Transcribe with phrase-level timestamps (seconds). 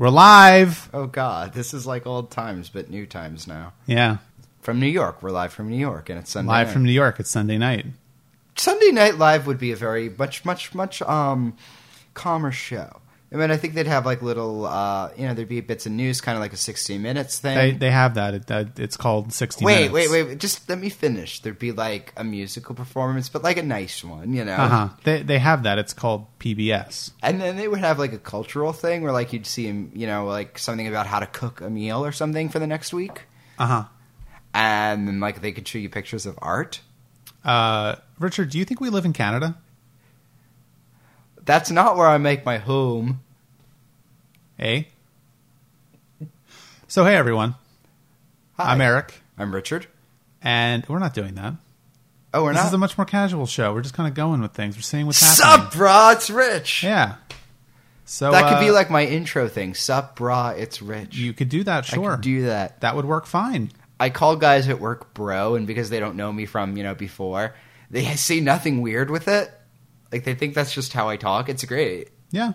[0.00, 0.88] We're live.
[0.94, 3.74] Oh God, this is like old times, but new times now.
[3.84, 4.16] Yeah.
[4.62, 6.48] From New York, we're live from New York, and it's Sunday.
[6.48, 6.72] Live night.
[6.72, 7.20] from New York.
[7.20, 7.84] It's Sunday night.
[8.56, 11.54] Sunday Night Live would be a very much, much, much um
[12.14, 13.02] calmer show.
[13.32, 15.92] I mean, I think they'd have like little, uh, you know, there'd be bits of
[15.92, 17.56] news, kind of like a sixty minutes thing.
[17.56, 18.34] They they have that.
[18.34, 19.92] It, that it's called 60 wait, minutes.
[19.94, 21.38] wait, wait, wait, just let me finish.
[21.40, 24.56] There'd be like a musical performance, but like a nice one, you know.
[24.56, 24.88] Uh-huh.
[25.04, 25.78] They they have that.
[25.78, 27.12] It's called PBS.
[27.22, 30.26] And then they would have like a cultural thing where like you'd see, you know,
[30.26, 33.22] like something about how to cook a meal or something for the next week,
[33.60, 33.84] Uh-huh.
[34.52, 36.80] and then like they could show you pictures of art.
[37.44, 39.56] Uh Richard, do you think we live in Canada?
[41.44, 43.20] That's not where I make my home.
[44.58, 44.84] Eh?
[46.88, 47.54] So hey everyone.
[48.54, 48.72] Hi.
[48.72, 49.86] I'm Eric I'm Richard.
[50.42, 51.54] and we're not doing that.
[52.34, 52.68] Oh, we're not this not.
[52.68, 53.72] is a much more casual show.
[53.72, 54.76] We're just kind of going with things.
[54.76, 55.70] We're seeing what's happening.
[55.70, 56.14] Sup, brah?
[56.14, 56.82] It's Rich.
[56.84, 57.16] Yeah.
[58.04, 59.74] So that could uh, be like my intro thing.
[59.74, 60.56] Sup, brah?
[60.58, 61.16] It's Rich.
[61.16, 62.10] you could do that, I sure.
[62.12, 62.80] could do that.
[62.82, 63.70] that would work fine.
[63.98, 66.94] I call guys at work bro, and because they don't know me from you know
[66.94, 67.54] before,
[67.90, 69.50] they see nothing weird with it.
[70.12, 71.48] Like they think that's just how I talk.
[71.48, 72.08] It's great.
[72.30, 72.52] Yeah.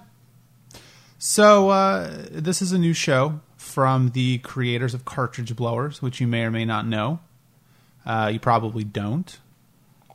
[1.17, 6.28] So uh, this is a new show from the creators of Cartridge Blowers, which you
[6.28, 7.20] may or may not know.
[8.06, 9.39] Uh, you probably don't.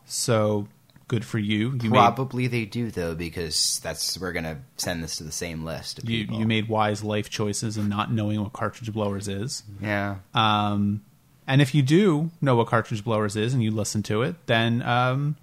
[0.05, 0.69] So
[1.09, 1.77] good for you.
[1.83, 5.99] You Probably they do though, because that's we're gonna send this to the same list.
[5.99, 6.39] Of you, people.
[6.39, 9.65] you made wise life choices and not knowing what Cartridge Blowers is.
[9.83, 10.19] yeah.
[10.35, 11.03] Um,
[11.49, 14.83] and if you do know what Cartridge Blowers is and you listen to it, then
[14.83, 15.37] um,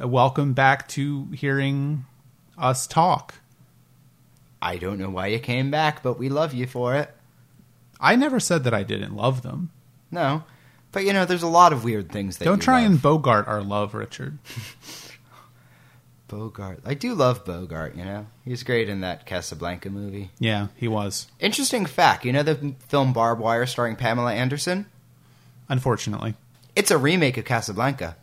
[0.00, 2.04] Uh, welcome back to hearing
[2.56, 3.34] us talk.
[4.60, 7.14] I don't know why you came back, but we love you for it.
[8.00, 9.70] I never said that I didn't love them.
[10.10, 10.44] No,
[10.92, 12.90] but you know, there's a lot of weird things that Don't try love.
[12.92, 14.38] and bogart our love, Richard.
[16.28, 16.80] Bogart.
[16.84, 18.26] I do love Bogart, you know?
[18.44, 20.30] He was great in that Casablanca movie.
[20.38, 21.26] Yeah, he was.
[21.40, 24.86] Interesting fact you know the film Barb Wire starring Pamela Anderson?
[25.68, 26.34] Unfortunately.
[26.76, 28.16] It's a remake of Casablanca,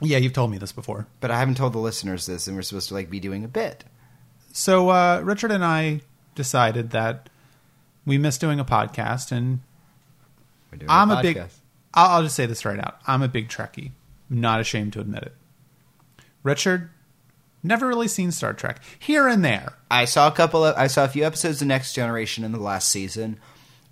[0.00, 1.06] Yeah, you've told me this before.
[1.20, 3.48] but I haven't told the listeners this, and we're supposed to like be doing a
[3.48, 3.84] bit.
[4.52, 6.00] So uh, Richard and I
[6.34, 7.28] decided that
[8.06, 9.60] we miss doing a podcast, and
[10.72, 11.38] We're doing I'm a big.
[11.92, 12.98] I'll, I'll just say this right out.
[13.06, 13.90] I'm a big Trekkie.
[14.30, 15.34] I'm not ashamed to admit it.
[16.42, 16.90] Richard,
[17.62, 18.80] never really seen Star Trek.
[18.98, 19.74] Here and there.
[19.90, 22.60] I saw a couple of, I saw a few episodes of Next Generation in the
[22.60, 23.38] last season,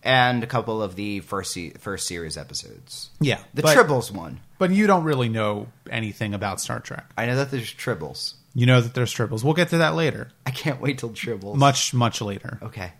[0.02, 3.10] and a couple of the first se- first series episodes.
[3.20, 4.40] Yeah, The but, Tribbles one.
[4.58, 7.10] But you don't really know anything about Star Trek.
[7.16, 8.34] I know that there's Tribbles.
[8.54, 9.44] You know that there's tribbles.
[9.44, 10.30] We'll get to that later.
[10.44, 11.54] I can't wait till Tribbles.
[11.54, 12.58] Much, much later.
[12.62, 12.92] Okay.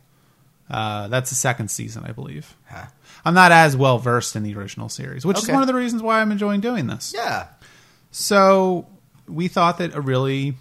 [0.70, 2.54] Uh, that's the second season, I believe.
[2.66, 2.86] Huh.
[3.24, 6.02] I'm not as well versed in the original series, which is one of the reasons
[6.02, 7.12] why I'm enjoying doing this.
[7.14, 7.48] Yeah.
[8.10, 8.86] So
[9.26, 10.54] we thought that a really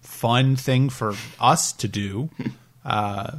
[0.00, 2.30] fun thing for us to do,
[2.84, 3.38] uh,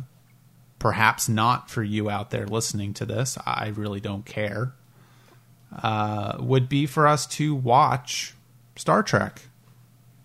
[0.80, 4.74] perhaps not for you out there listening to this, I really don't care,
[5.72, 8.34] uh, would be for us to watch
[8.76, 9.42] Star Trek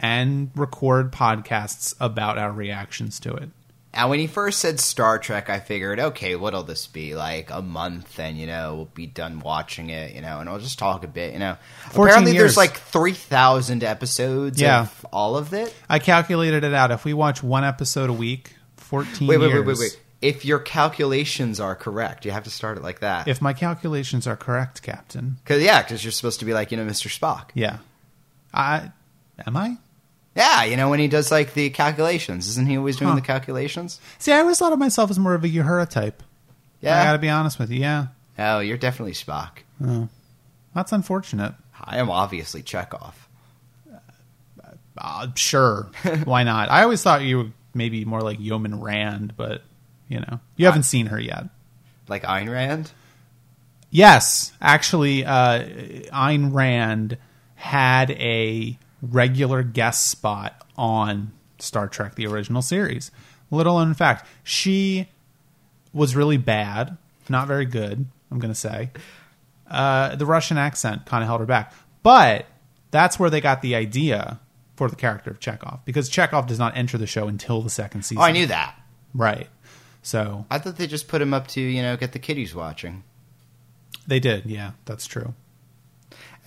[0.01, 3.51] and record podcasts about our reactions to it.
[3.95, 7.15] Now, when he first said Star Trek, I figured, okay, what'll this be?
[7.15, 10.59] Like a month, and, you know, we'll be done watching it, you know, and I'll
[10.59, 11.57] just talk a bit, you know.
[11.87, 12.43] Apparently, years.
[12.43, 14.83] there's like 3,000 episodes Yeah.
[14.83, 15.75] of all of it.
[15.89, 16.91] I calculated it out.
[16.91, 19.67] If we watch one episode a week, 14 Wait, wait, years.
[19.67, 20.01] wait, wait, wait.
[20.23, 23.29] If your calculations are correct, you have to start it like that.
[23.29, 25.37] If my calculations are correct, Captain.
[25.45, 27.09] Cause, yeah, because you're supposed to be like, you know, Mr.
[27.09, 27.51] Spock.
[27.55, 27.79] Yeah.
[28.55, 28.91] I
[29.47, 29.77] am I?
[30.35, 33.15] Yeah, you know, when he does like the calculations, isn't he always doing Huh.
[33.17, 34.01] the calculations?
[34.19, 36.23] See, I always thought of myself as more of a Uhura type.
[36.81, 36.95] Yeah.
[36.95, 37.05] I Yeah.
[37.05, 37.81] gotta be honest with you.
[37.81, 38.07] Yeah.
[38.39, 39.59] Oh, you're definitely Spock.
[39.85, 40.09] Oh.
[40.75, 41.55] That's unfortunate.
[41.83, 43.29] I am obviously Chekhov.
[44.99, 45.91] Uh, sure.
[46.25, 46.71] Why not?
[46.71, 49.63] I always thought you were maybe more like Yeoman Rand, but,
[50.09, 51.45] you know, you haven't seen her yet.
[52.09, 52.93] Like Ayn Rand?
[53.91, 55.63] Yes, actually, uh,
[56.13, 57.19] Ayn Rand
[57.55, 63.11] had a regular guest spot on Star Trek: The Original Series.
[63.51, 65.09] Little known fact: she
[65.93, 66.97] was really bad,
[67.29, 68.07] not very good.
[68.31, 68.91] I'm going to say
[69.71, 72.47] uh, the Russian accent kind of held her back, but
[72.91, 74.41] that's where they got the idea
[74.77, 78.03] for the character of Chekhov because Chekhov does not enter the show until the second
[78.03, 78.21] season.
[78.23, 78.79] Oh, I knew that.
[79.15, 79.49] right.
[80.07, 83.03] So I thought they just put him up to, you know, get the kiddies watching.
[84.07, 84.47] they did.
[84.47, 85.35] Yeah, that's true.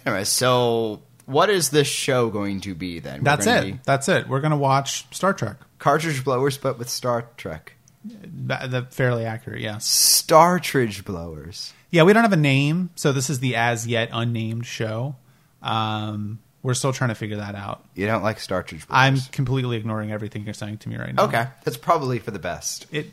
[0.05, 3.19] Anyway, so what is this show going to be then?
[3.19, 3.63] We're That's it.
[3.65, 4.29] be That's it.
[4.29, 5.57] We're going to watch Star Trek.
[5.77, 7.73] Cartridge blowers, but with Star Trek.
[8.05, 9.85] That, that fairly accurate, yes.
[9.85, 11.73] Startridge blowers.
[11.91, 15.17] Yeah, we don't have a name, so this is the as yet unnamed show.
[15.61, 17.83] Um, we're still trying to figure that out.
[17.93, 18.97] You don't like Startridge blowers?
[18.97, 21.25] I'm completely ignoring everything you're saying to me right now.
[21.25, 21.47] okay.
[21.65, 22.85] That's probably for the best.
[22.91, 23.11] It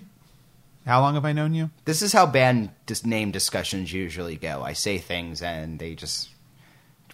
[0.86, 1.70] How long have I known you?
[1.84, 4.62] This is how band dis- name discussions usually go.
[4.62, 6.28] I say things and they just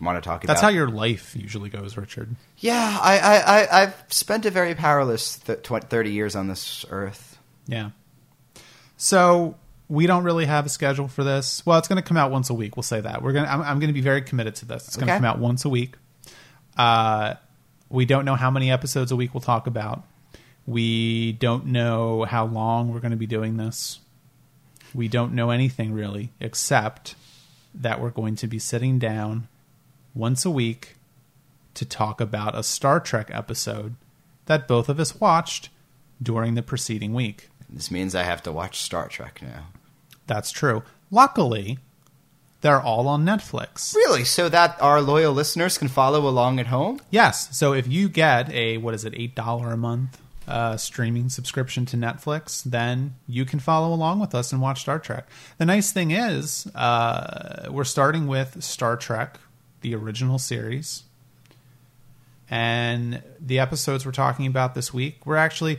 [0.00, 0.52] want to talk That's about.
[0.54, 2.36] That's how your life usually goes, Richard.
[2.58, 6.84] Yeah, I, I, I, I've spent a very powerless th- tw- 30 years on this
[6.90, 7.38] earth.
[7.66, 7.90] Yeah.
[8.96, 9.56] So
[9.88, 11.64] we don't really have a schedule for this.
[11.64, 12.76] Well, it's going to come out once a week.
[12.76, 13.22] We'll say that.
[13.22, 13.46] We're going.
[13.46, 14.86] I'm, I'm going to be very committed to this.
[14.88, 15.18] It's going to Okay.
[15.18, 15.94] come out once a week.
[16.76, 17.34] Uh,
[17.88, 20.04] we don't know how many episodes a week we'll talk about.
[20.66, 23.98] We don't know how long we're going to be doing this.
[24.94, 27.14] We don't know anything really, except
[27.74, 29.48] that we're going to be sitting down
[30.14, 30.96] once a week
[31.74, 33.94] to talk about a Star Trek episode
[34.46, 35.70] that both of us watched
[36.22, 37.48] during the preceding week.
[37.68, 39.68] This means I have to watch Star Trek now.
[40.26, 40.82] That's true.
[41.10, 41.78] Luckily,
[42.60, 43.94] they're all on Netflix.
[43.94, 44.24] Really?
[44.24, 47.00] So that our loyal listeners can follow along at home?
[47.10, 47.56] Yes.
[47.56, 51.86] So if you get a what is it, eight dollar a month uh, streaming subscription
[51.86, 55.28] to Netflix, then you can follow along with us and watch Star Trek.
[55.58, 59.38] The nice thing is, uh, we're starting with Star Trek,
[59.80, 61.04] the original series,
[62.50, 65.78] and the episodes we're talking about this week were actually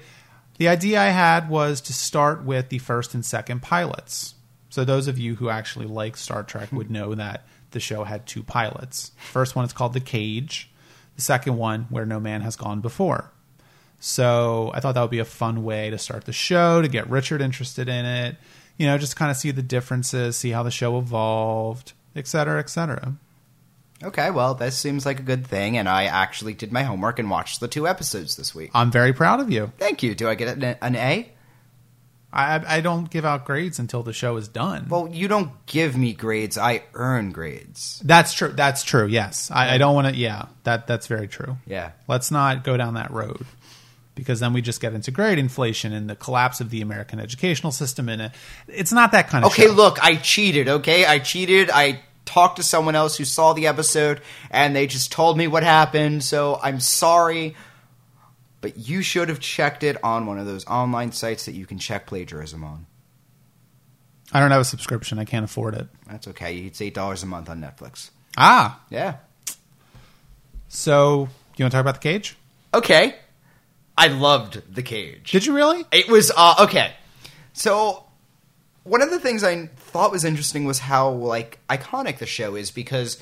[0.58, 4.36] the idea I had was to start with the first and second pilots.
[4.70, 8.26] So those of you who actually like Star Trek would know that the show had
[8.26, 9.12] two pilots.
[9.32, 10.70] First one is called The Cage.
[11.16, 13.33] The second one, Where No Man Has Gone Before.
[14.06, 17.10] So I thought that would be a fun way to start the show, to get
[17.10, 18.36] Richard interested in it,
[18.76, 22.60] you know, just kind of see the differences, see how the show evolved, et cetera,
[22.60, 23.14] et cetera.
[24.04, 27.30] Okay, well, this seems like a good thing, and I actually did my homework and
[27.30, 28.72] watched the two episodes this week.
[28.74, 29.72] I'm very proud of you.
[29.78, 30.16] Thank you.
[30.16, 31.32] Do I get an, an A?
[32.34, 34.88] I, I don't give out grades until the show is done.
[34.90, 36.58] Well, you don't give me grades.
[36.58, 38.02] I earn grades.
[38.04, 38.50] That's true.
[38.50, 39.06] That's true.
[39.06, 40.16] Yes, I, I don't want to.
[40.16, 41.56] Yeah, that that's very true.
[41.66, 41.92] Yeah.
[42.10, 43.46] Let's not go down that road
[44.16, 47.72] because then we just get into grade inflation and the collapse of the American educational
[47.72, 48.10] system.
[48.10, 48.32] And
[48.68, 49.52] it's not that kind of.
[49.52, 49.74] Okay, show.
[49.74, 51.06] look, I cheated, okay?
[51.06, 51.70] I cheated.
[51.72, 54.22] I talked to someone else who saw the episode,
[54.52, 57.56] and they just told me what happened, so I'm sorry.
[58.62, 61.80] But you should have checked it on one of those online sites that you can
[61.80, 62.86] check plagiarism on.
[64.32, 65.20] I don't have a subscription.
[65.20, 65.88] I can't afford it.
[66.10, 66.58] That's okay.
[66.60, 68.10] It's $8 a month on Netflix.
[68.38, 69.16] Ah, Yeah.
[70.68, 71.28] so
[71.58, 72.36] you want to talk about the cage?
[72.74, 73.16] Okay.
[73.98, 75.32] I loved The Cage.
[75.32, 75.86] Did you really?
[75.92, 76.94] It was uh, okay.
[77.54, 78.06] So
[78.84, 82.72] one of the things I thought was interesting was how like iconic the show is
[82.72, 83.22] because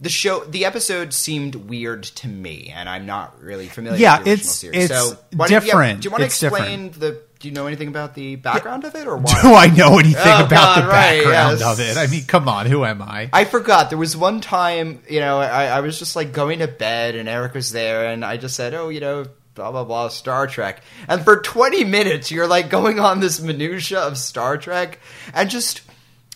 [0.00, 3.98] the show the episode seemed weird to me, and I'm not really familiar.
[3.98, 4.90] Yeah, with the original it's- series.
[4.90, 6.00] it's so why don't- yeah, different.
[6.00, 7.20] do you want to explain the?
[7.40, 9.32] Do you know anything about the background of it, or why?
[9.42, 11.62] Do I know anything Oh, about God, the right, background yes.
[11.72, 11.96] of it?
[11.96, 13.30] I mean, come on, who am I?
[13.32, 13.90] I forgot.
[13.90, 17.28] There was one time, you know, I, I was just like going to bed and
[17.28, 20.82] Eric was there and I just said, oh, you know, blah, blah, blah, Star Trek.
[21.08, 24.98] And for 20 minutes, you're like going on this minutia of Star Trek.
[25.34, 25.82] And just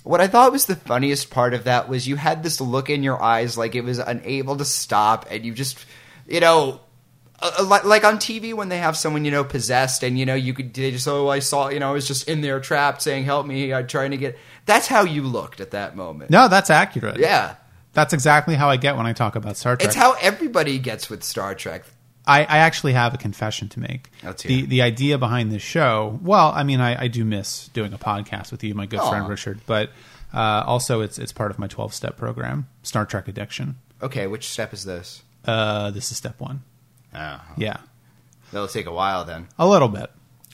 [0.02, 3.02] what I thought was the funniest part of that was you had this look in
[3.02, 5.84] your eyes like it was unable to stop and you just,
[6.28, 6.80] you know,
[7.40, 10.34] uh, like, like on TV when they have someone you know possessed and you know
[10.34, 13.02] you could they just oh I saw you know I was just in there trapped
[13.02, 16.48] saying help me I'm trying to get that's how you looked at that moment No,
[16.48, 17.18] that's accurate.
[17.18, 17.56] yeah
[17.92, 19.86] That's exactly how I get when I talk about Star Trek.
[19.86, 21.84] it's how everybody gets with Star Trek
[22.26, 24.10] I, I actually have a confession to make.
[24.22, 24.68] Let's hear the it.
[24.68, 26.18] the idea behind this show.
[26.22, 29.08] Well, I mean, I, I do miss doing a podcast with you, my good Aw.
[29.10, 29.90] friend Richard, but
[30.34, 33.76] uh, also it's it's part of my twelve step program, Star Trek Addiction.
[34.02, 36.62] okay which step is this Uh, this is step one.
[37.14, 37.78] oh Yeah,
[38.52, 40.10] that'll take a while then a little bit.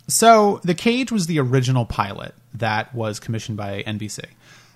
[0.09, 4.25] So, The Cage was the original pilot that was commissioned by NBC.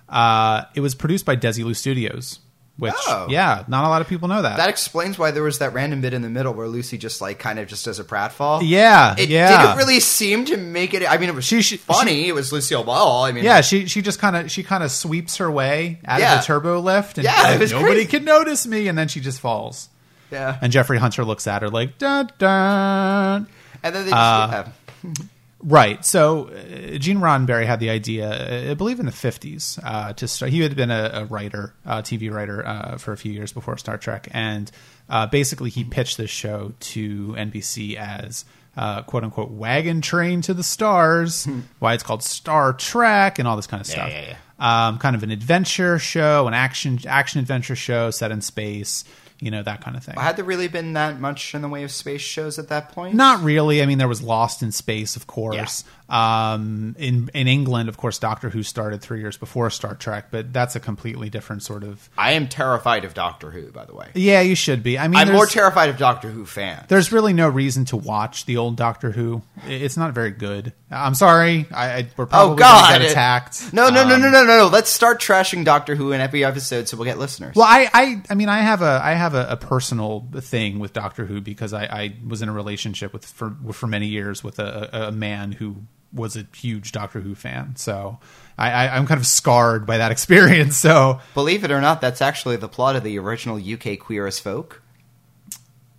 [0.09, 2.39] Uh, it was produced by Desilu Studios,
[2.77, 3.25] which, Oh.
[3.29, 4.57] yeah, not a lot of people know that.
[4.57, 7.39] that explains why there was that random bit in the middle where Lucy just like
[7.39, 9.63] kind of just does a pratfall yeah, it yeah.
[9.73, 12.51] didn't really seem to make it I mean it was She- she- funny it was
[12.53, 15.49] Lucille Ball I mean Yeah, she she just kind of she kind of sweeps her
[15.49, 16.35] way out Yeah.
[16.35, 18.05] of the turbo lift, and Yeah, like, nobody crazy.
[18.07, 19.89] can notice me, and then she just falls.
[20.31, 23.47] yeah And Jeffrey Hunter looks at her like dun dun.
[23.83, 24.65] and then they just Uh.
[25.59, 26.05] Right.
[26.05, 30.27] So uh, Gene Roddenberry had the idea, uh, I believe, in the fifties, uh, to
[30.27, 30.51] start.
[30.51, 33.75] He had been a, a writer, a TV writer, uh, for a few years before
[33.77, 34.69] Star Trek, and
[35.09, 38.45] uh, basically he pitched this show to NBC as.
[38.75, 41.47] Uh, "quote unquote" wagon train to the stars.
[41.79, 44.07] why it's called Star Trek and all this kind of stuff.
[44.11, 49.03] yeah, Um, kind of an adventure show, an action action adventure show set in space.
[49.39, 50.15] You know that kind of thing.
[50.17, 53.15] Had there really been that much in the way of space shows at that point?
[53.15, 53.81] Not really.
[53.81, 55.83] I mean, there was Lost in Space, of course.
[56.09, 60.53] Um, in in England, of course, Doctor Who started three years before Star Trek, but
[60.53, 62.09] that's a completely different sort of.
[62.17, 64.07] I am terrified of Doctor Who, by the way.
[64.15, 64.97] Yeah, you should be.
[64.97, 66.85] I mean, I'm more terrified of Doctor Who fans.
[66.87, 69.41] there's really no reason to watch the old Doctor Who.
[69.67, 70.71] It's not very good.
[70.89, 71.65] I'm sorry.
[71.71, 72.99] I, I we're probably Oh God!
[73.01, 73.73] get attacked.
[73.73, 74.67] No, no, no, Um, no, no, no, no.
[74.71, 77.53] Let's start trashing Doctor Who in every episode, so we'll get listeners.
[77.55, 80.93] Well, I, I, I mean, I have a, I have a, a personal thing with
[80.93, 84.59] Doctor Who because I, I was in a relationship with for for many years with
[84.59, 85.77] a, a man who
[86.13, 87.75] was a huge Doctor Who fan.
[87.75, 88.19] So
[88.57, 90.77] I, I, I'm kind of scarred by that experience.
[90.77, 94.39] So Believe it or not, that's actually the plot of the original UK Queer as
[94.39, 94.81] Folk.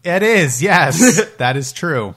[0.05, 2.15] it is, yes, that is true.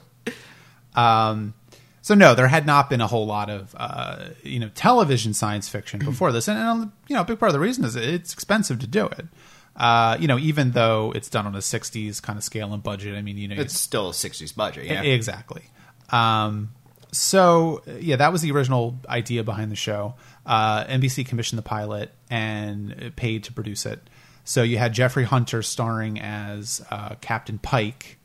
[0.95, 1.53] Um,
[2.01, 5.69] so no, there had not been a whole lot of uh, you know television science
[5.69, 8.33] fiction before this, and, and you know a big part of the reason is it's
[8.33, 9.27] expensive to do it.
[9.75, 13.15] Uh, you know, even though it's done on a '60s kind of scale and budget,
[13.17, 15.01] I mean, you know, It's still a 60s budget, yeah.
[15.01, 15.63] Exactly.
[16.09, 16.71] Um,
[17.11, 20.15] so yeah, that was the original idea behind the show.
[20.45, 24.01] Uh, NBC commissioned the pilot and paid to produce it.
[24.43, 28.17] So you had Jeffrey Hunter starring as uh, Captain Pike.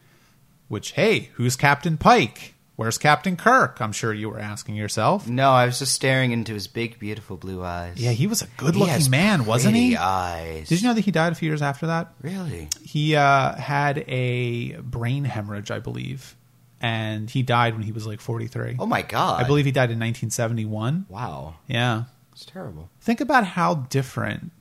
[0.69, 2.55] Which hey, who's Captain Pike?
[2.77, 3.81] Where's Captain Kirk?
[3.81, 5.27] I'm sure you were asking yourself.
[5.27, 7.97] no, I was just staring into his big, beautiful blue eyes.
[7.97, 9.97] Yeah, he was a good-looking man, wasn't he?
[9.97, 10.69] eyes.
[10.69, 12.13] Did you know that he died a few years after that?
[12.21, 12.69] Really?
[12.83, 16.37] He uh, had a brain hemorrhage, I believe,
[16.83, 18.77] and he died when he was like 43.
[18.79, 19.43] Oh my god.
[19.43, 21.07] I believe he died in 1971.
[21.09, 21.55] Wow.
[21.67, 22.05] Yeah.
[22.33, 22.91] It's terrible.
[23.01, 24.53] Think about how different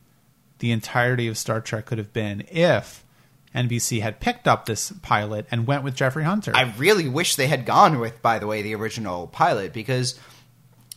[0.59, 3.03] the entirety of Star Trek could have been if
[3.55, 6.51] NBC had picked up this pilot and went with Jeffrey Hunter.
[6.55, 10.19] I really wish they had gone with, by the way, the original pilot because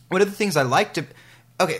[0.09, 1.05] one of the things I like to.
[1.61, 1.79] Okay,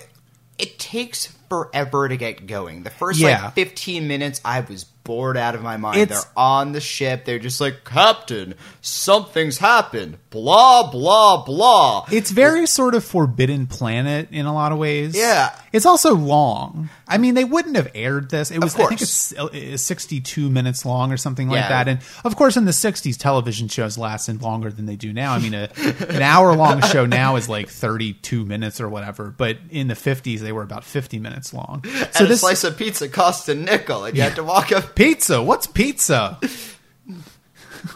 [0.58, 2.84] it takes forever to get going.
[2.84, 3.46] The first Yeah.
[3.46, 5.98] like 15 minutes, I was bored out of my mind.
[6.00, 7.26] It's- They're on the ship.
[7.26, 10.18] They're just like, Captain, something's happened.
[10.30, 12.06] Blah, blah, blah.
[12.12, 15.16] it's very sort of Forbidden Planet in a lot of ways.
[15.18, 15.50] Yeah.
[15.74, 16.90] It's also long.
[17.08, 18.52] I mean, they wouldn't have aired this.
[18.52, 19.32] It was, I think course.
[19.32, 21.70] it's uh, 62 minutes long or something like Yeah.
[21.70, 21.88] that.
[21.88, 25.34] And of course, in the 60s, television shows lasted longer than they do now.
[25.34, 25.70] I mean, a,
[26.10, 29.34] an hour long show now is like 32 minutes or whatever.
[29.36, 31.84] But in the 50s, they were about 50 minutes long.
[31.86, 34.72] So and a this slice of pizza cost a nickel, and you had to walk
[34.72, 34.96] up.
[34.96, 35.42] pizza.
[35.42, 36.40] What's pizza?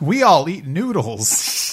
[0.01, 1.69] we all eat noodles.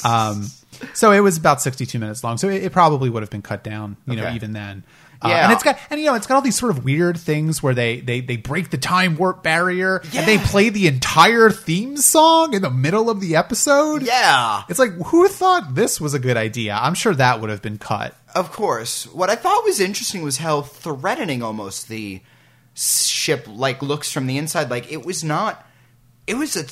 [0.04, 0.46] Um,
[0.94, 2.38] so it was about 62 minutes long.
[2.38, 4.84] So it, it probably would have been cut down, you know, even then.
[5.20, 5.42] Uh, Yeah.
[5.46, 7.74] and it's got and you know it's got all these sort of weird things where
[7.74, 12.54] they they they break the time warp barrier and they play the entire theme song
[12.54, 14.02] in the middle of the episode.
[14.04, 14.62] Yeah.
[14.68, 16.78] It's like who thought this was a good idea?
[16.80, 18.14] I'm sure that would have been cut.
[18.38, 19.04] Of course.
[19.06, 22.20] What I thought was interesting was how threatening almost the
[22.74, 24.70] ship like looks from the inside.
[24.70, 25.66] Like it was not.
[26.26, 26.64] It was a.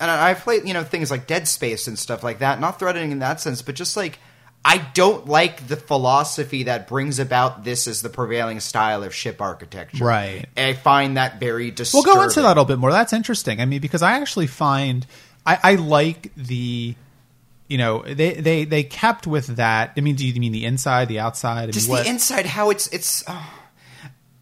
[0.00, 2.60] And I played you know things like Dead Space and stuff like that.
[2.60, 4.18] Not threatening in that sense, but just like
[4.66, 9.40] I don't like the philosophy that brings about this as the prevailing style of ship
[9.40, 10.04] architecture.
[10.04, 10.44] Right.
[10.56, 12.04] And I find that very disturbing.
[12.06, 12.92] We'll go into that a little bit more.
[12.92, 13.62] That's interesting.
[13.62, 15.06] I mean, because I actually find
[15.46, 16.96] I, I like the
[17.68, 19.92] you know they, they they kept with that.
[19.96, 21.62] I mean, do you mean the inside, the outside?
[21.62, 23.42] I mean, just what- the inside how it's it's uh,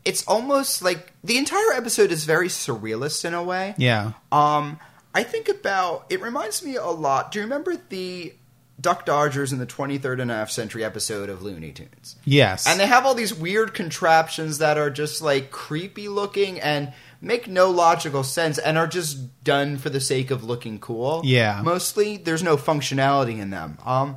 [0.04, 4.12] it's almost like the entire episode is very surrealist in a way yeah.
[4.30, 4.78] um
[5.14, 8.33] i think about it reminds me a lot do you remember the
[8.80, 12.68] duck dodgers in the 23rd and a half century episode of looney tunes Yes.
[12.68, 17.49] and they have all these weird contraptions that are just like creepy looking and make
[17.49, 21.23] no logical sense and are just done for the sake of looking cool.
[21.25, 21.61] Yeah.
[21.64, 23.78] Mostly there's no functionality in them.
[23.85, 24.16] Um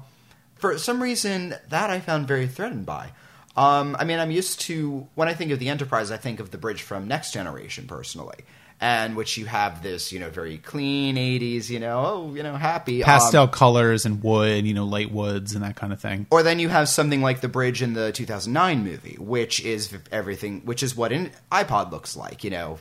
[0.55, 3.11] for some reason that I found very threatened by.
[3.55, 6.51] Um I mean I'm used to when I think of the Enterprise I think of
[6.51, 8.39] the bridge from Next Generation personally.
[8.81, 12.55] And which you have this, you know, very clean 80s, you know, oh, you know,
[12.55, 13.03] happy.
[13.03, 16.27] um, pastel colors and wood, you know, light woods and that kind of thing.
[16.31, 20.61] or then you have something like the bridge in the 2009 movie, which is everything,
[20.63, 22.77] which is what an iPod looks like, you know.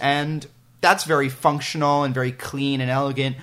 [0.00, 0.46] And
[0.80, 3.36] that's very functional and very clean and elegant.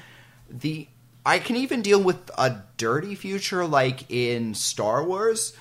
[0.50, 0.88] The
[1.25, 5.53] I can even deal with a dirty future like in Star Wars,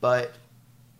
[0.00, 0.34] but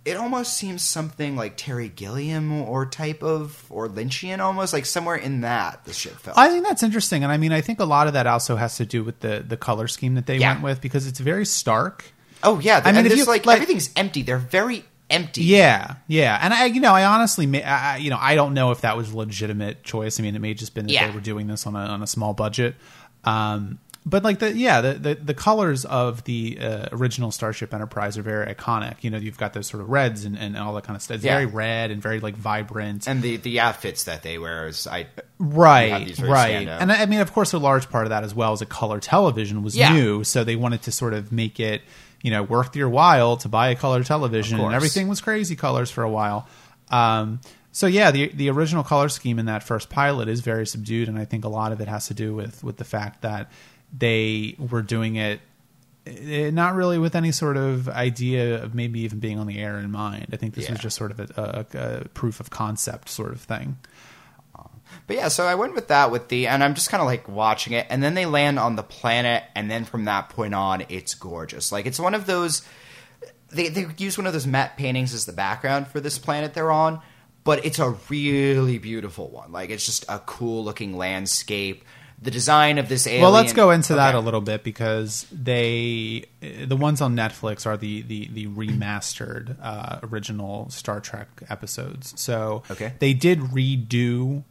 [0.04, 5.16] it almost seems something like Terry Gilliam or type of or Lynchian almost like somewhere
[5.16, 6.36] in that the ship felt.
[6.38, 8.76] I think that's interesting, and I mean, I think a lot of that also has
[8.76, 10.52] to do with the the color scheme that they Yeah.
[10.52, 12.04] went with because it's very stark.
[12.42, 14.20] oh yeah, I mean, it's like, like- everything's empty.
[14.22, 15.42] They're very empty.
[15.44, 18.70] Yeah, yeah, and I, you know, I honestly, may, I, you know, I don't know
[18.70, 20.18] if that was a legitimate choice.
[20.18, 21.08] I mean, it may just been that Yeah.
[21.08, 22.74] they were doing this on a on a small budget.
[23.24, 28.18] Um, but like the yeah the the, the colors of the uh, original Starship Enterprise
[28.18, 28.96] are very iconic.
[29.00, 31.14] You know, you've got those sort of reds and, and all that kind of stuff.
[31.16, 31.32] It's Yeah.
[31.36, 33.08] very red and very like vibrant.
[33.08, 35.06] And the the outfits that they wear is I
[35.38, 38.52] right right and I I mean of course a large part of that as well
[38.52, 39.94] is a color television was Yeah.
[39.94, 41.80] new so they wanted to sort of make it
[42.24, 45.90] you know worth your while to buy a color television and everything was crazy colors
[45.90, 46.48] for a while
[46.90, 47.38] um,
[47.70, 51.18] so yeah the the original color scheme in that first pilot is very subdued and
[51.18, 53.52] I think a lot of it has to do with with the fact that
[53.96, 55.40] they were doing it
[56.06, 59.78] eh, not really with any sort of idea of maybe even being on the air
[59.78, 60.28] in mind.
[60.32, 63.40] I think this was just sort of a, a, a proof of concept sort of
[63.42, 63.76] thing.
[65.06, 67.28] But yeah, so I went with that with the, and I'm just kind of like
[67.28, 70.84] watching it, and then they land on the planet, and then from that point on,
[70.88, 71.70] it's gorgeous.
[71.70, 72.62] Like it's one of those,
[73.50, 76.70] they they use one of those matte paintings as the background for this planet they're
[76.72, 77.00] on,
[77.44, 79.52] but it's a really beautiful one.
[79.52, 81.84] Like it's just a cool looking landscape.
[82.22, 83.22] The design of this alien.
[83.22, 87.76] Well, let's go into that a little bit because they, the ones on Netflix are
[87.76, 92.18] the the, the remastered uh, original Star Trek episodes.
[92.18, 92.94] So Okay.
[93.00, 94.44] they did redo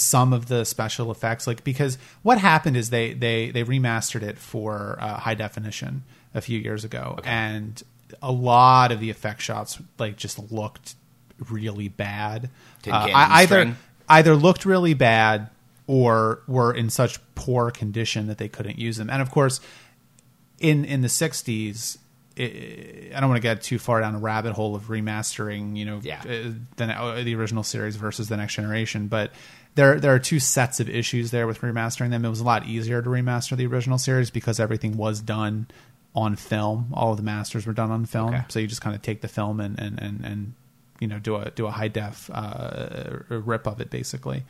[0.00, 4.38] some of the special effects, like because what happened is they they they remastered it
[4.38, 6.02] for uh, high definition
[6.34, 7.82] a few years ago, and
[8.22, 10.94] a lot of the effect shots like just looked
[11.50, 12.50] really bad.
[12.86, 13.76] Uh, either string.
[14.08, 15.48] either looked really bad
[15.86, 19.10] or were in such poor condition that they couldn't use them.
[19.10, 19.60] And of course,
[20.58, 21.98] in in the '60s,
[22.38, 25.84] i I don't want to get too far down a rabbit hole of remastering, you
[25.84, 26.20] know, Yeah.
[26.22, 29.32] uh, the, uh, the original series versus the next generation, but.
[29.76, 32.24] There, there are two sets of issues there with remastering them.
[32.24, 35.68] It was a lot easier to remaster the original series because everything was done
[36.14, 36.90] on film.
[36.92, 38.44] All of the masters were done on film, Okay.
[38.48, 40.54] so you just kind of take the film and and, and, and
[40.98, 44.42] you know do a do a high def uh, rip of it basically,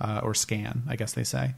[0.00, 1.54] uh, or scan, I guess they say.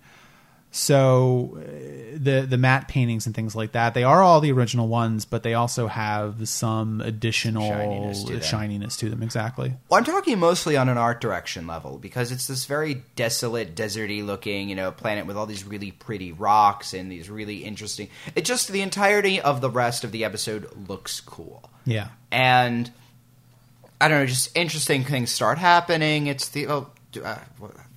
[0.72, 4.86] So uh, the the matte paintings and things like that, they are all the original
[4.86, 8.42] ones, but they also have some additional Shininess to them.
[8.42, 9.20] shininess to them.
[9.22, 9.74] Exactly.
[9.88, 14.24] Well, I'm talking mostly on an art direction level because it's this very desolate, deserty
[14.24, 18.08] looking, you know, planet with all these really pretty rocks and these really interesting.
[18.36, 22.08] It just the entirety of the rest of the episode looks cool, Yeah.
[22.30, 22.92] and
[24.00, 26.28] I don't know, just interesting things start happening.
[26.28, 27.38] It's the oh, do, uh,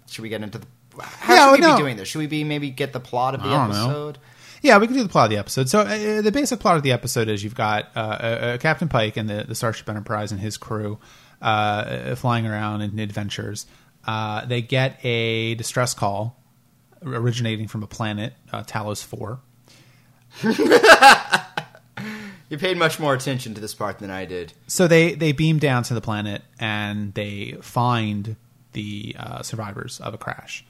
[0.10, 0.66] should we get into the?
[1.00, 1.76] How Yeah, should we no.
[1.76, 2.08] be doing this?
[2.08, 3.86] Should we be maybe get the plot of the I don't know.
[3.86, 4.18] episode?
[4.62, 5.68] Yeah, we can do the plot of the episode.
[5.70, 9.18] So uh, the basic plot of the episode is you've got uh, uh, Captain Pike
[9.18, 11.00] and the, the Starship Enterprise and his crew
[11.42, 13.66] uh, uh, flying around in adventures.
[14.06, 16.40] Uh, they get a distress call
[17.06, 19.42] originating from a planet, uh, Talos Four.
[22.50, 24.54] You paid much more attention to this part than I did.
[24.68, 28.36] So they they beam down to the planet and they find
[28.74, 30.64] the uh, survivors of a crash.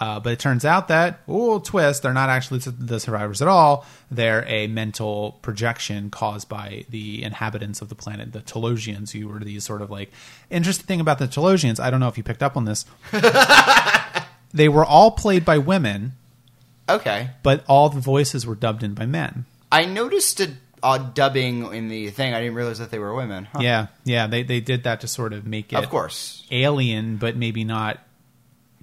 [0.00, 3.86] Uh, but it turns out that, oh, twist, they're not actually the survivors at all.
[4.10, 9.38] They're a mental projection caused by the inhabitants of the planet, the Talosians, who were
[9.38, 10.10] these sort of like.
[10.50, 12.84] Interesting thing about the Talosians, I don't know if you picked up on this.
[14.52, 16.12] they were all played by women,
[16.88, 19.46] Okay, but all the voices were dubbed in by men.
[19.70, 20.50] I noticed a
[20.84, 22.34] odd dubbing in the thing.
[22.34, 23.48] I didn't realize that they were women.
[23.50, 23.60] Huh.
[23.62, 26.46] Yeah, yeah, they, they did that to sort of make it of course.
[26.50, 27.98] alien, but maybe not.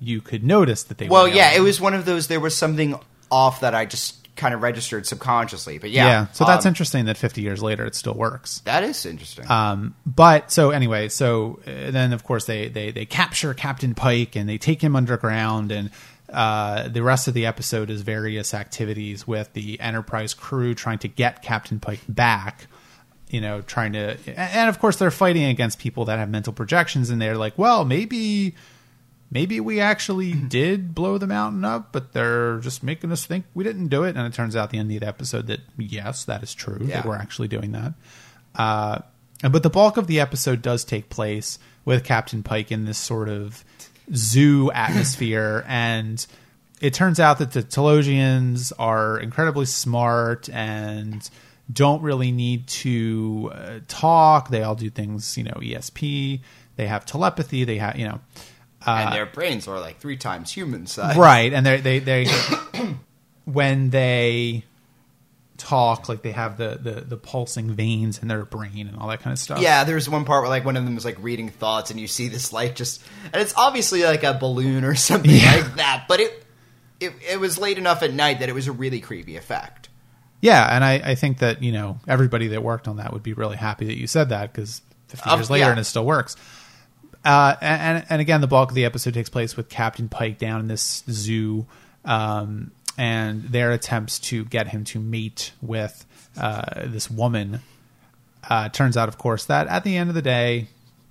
[0.01, 1.07] You could notice that they.
[1.07, 2.27] Well, were yeah, it was one of those.
[2.27, 5.77] There was something off that I just kind of registered subconsciously.
[5.77, 8.59] But yeah, Yeah, so that's um, interesting that 50 years later it still works.
[8.61, 9.49] That is interesting.
[9.49, 14.35] Um, but so anyway, so uh, then of course they, they they capture Captain Pike
[14.35, 15.91] and they take him underground, and
[16.31, 21.07] uh, the rest of the episode is various activities with the Enterprise crew trying to
[21.07, 22.67] get Captain Pike back.
[23.29, 27.09] You know, trying to, and of course they're fighting against people that have mental projections,
[27.09, 28.55] and they're like, well, maybe
[29.31, 33.63] maybe we actually did blow the mountain up, but they're just making us think we
[33.63, 34.15] didn't do it.
[34.15, 36.79] And it turns out at the end of the episode that yes, that is true.
[36.81, 37.01] Yeah.
[37.01, 37.93] They were actually doing that.
[38.53, 38.99] Uh,
[39.49, 43.29] but the bulk of the episode does take place with Captain Pike in this sort
[43.29, 43.63] of
[44.13, 46.25] zoo atmosphere, and
[46.79, 51.27] it turns out that the Talosians are incredibly smart and
[51.71, 54.49] don't really need to uh, talk.
[54.49, 56.41] They all do things, you know, ESP.
[56.75, 57.63] They have telepathy.
[57.63, 58.19] They have, you know,
[58.85, 61.17] and their brains are like three times human size.
[61.17, 62.25] right and they they they
[63.45, 64.63] when they
[65.57, 69.21] talk like they have the, the the pulsing veins in their brain and all that
[69.21, 71.49] kind of stuff Yeah, there's one part where like one of them is like reading
[71.49, 75.29] thoughts, and you see this light just, and it's obviously like a balloon or something
[75.29, 75.55] Yeah.
[75.57, 76.05] like that.
[76.07, 76.45] But it,
[76.99, 79.89] it, it was late enough at night that it was a really creepy effect.
[80.41, 83.33] yeah and I, I think that you know everybody that worked on that would be
[83.33, 85.71] really happy that you said that because 50 Um, years later yeah.
[85.71, 86.35] and it still works
[87.23, 90.59] uh, and and again the bulk of the episode takes place with captain pike down
[90.59, 91.65] in this zoo
[92.05, 96.05] um, and their attempts to get him to mate with
[96.37, 97.61] uh, this woman.
[98.49, 100.67] Uh, turns out, of course, that at the end of the day,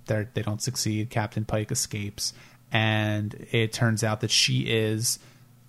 [0.06, 1.10] they they don't succeed.
[1.10, 2.32] Captain Pike escapes,
[2.72, 5.18] and it turns out that she is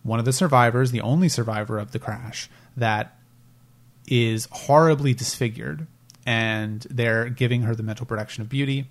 [0.03, 3.15] one of the survivors, the only survivor of the crash that
[4.07, 5.85] is horribly disfigured,
[6.25, 8.87] and they're giving her the mental protection of beauty,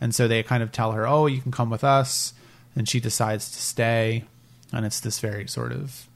[0.00, 2.34] and so they kind of tell her, "Oh, you can come with us,"
[2.74, 4.24] and she decides to stay,
[4.72, 6.06] and it's this very sort of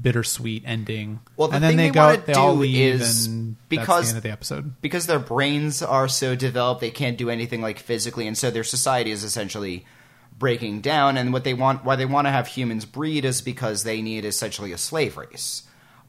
[0.00, 1.20] bittersweet ending.
[1.36, 3.68] Well, the and then thing they, they go, they all do leave, is and that's
[3.68, 4.82] because- the end of the episode.
[4.82, 8.64] because their brains are so developed they can't do anything like physically and so their
[8.64, 9.84] society is essentially
[10.36, 13.84] breaking down and what they want why they want to have humans breed is because
[13.84, 15.62] they need essentially a slave race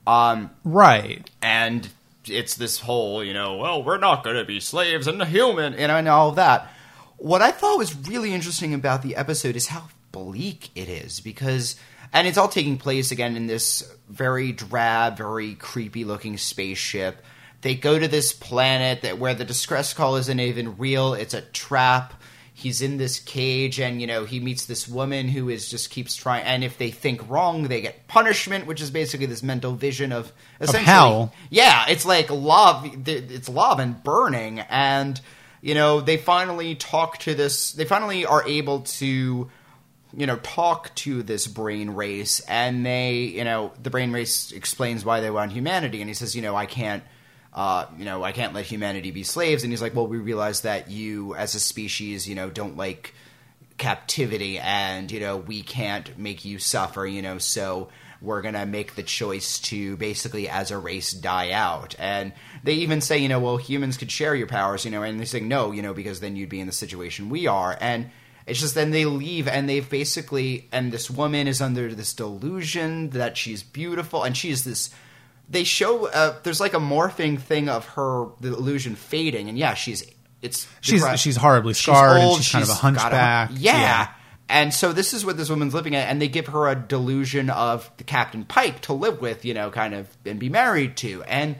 [0.07, 1.29] um, Right.
[1.43, 1.87] and
[2.29, 6.07] it's this whole you know well we're not going to be slaves and human and
[6.07, 6.71] all of that.
[7.17, 11.75] What i thought was really interesting about the episode is how bleak it is because
[12.13, 17.23] and it's all taking place again in this very drab very creepy looking spaceship.
[17.61, 21.13] They go to this planet that where the distress call isn't even real.
[21.15, 22.13] It's a trap
[22.57, 26.15] he's in this cage and you know he meets this woman who is just keeps
[26.15, 30.13] trying and if they think wrong they get punishment which is basically this mental vision
[30.13, 31.33] of essentially hell.
[31.49, 34.59] yeah it's like love it's love and burning.
[34.59, 35.19] And
[35.61, 39.49] you know they finally talk to this they finally are able to
[40.17, 42.39] you know talk to this brain race.
[42.47, 45.99] And they you know the brain race explains why they want humanity.
[45.99, 47.03] And he says you know i can't
[47.55, 49.63] uh, you know, I can't let humanity be slaves.
[49.63, 53.13] And he's like, well, we realize that you, as a species, you know, don't like
[53.77, 57.07] captivity, and you know, we can't make you suffer.
[57.07, 57.87] You know, so
[58.21, 61.95] we're gonna make the choice to basically, as a race, die out.
[61.97, 62.33] And
[62.65, 64.83] they even say, you know, well, humans could share your powers.
[64.83, 67.29] You know, and they say no, you know, because then you'd be in the situation
[67.29, 67.77] we are.
[67.79, 68.09] And
[68.45, 73.11] it's just then they leave and they've basically and this woman is under this delusion
[73.11, 74.91] that she's beautiful and she's this
[75.49, 79.73] they show uh, there's like a morphing thing of her the illusion fading and yeah
[79.73, 80.10] she's
[80.41, 83.49] it's She's depre- she's horribly scarred old, and she's kind of a she's got hunchback.
[83.53, 84.10] yeah.
[84.47, 87.49] And so this is what this woman's living at, and they give her a delusion
[87.49, 91.23] of the Captain Pike to live with, you know, kind of and be married to,
[91.23, 91.55] and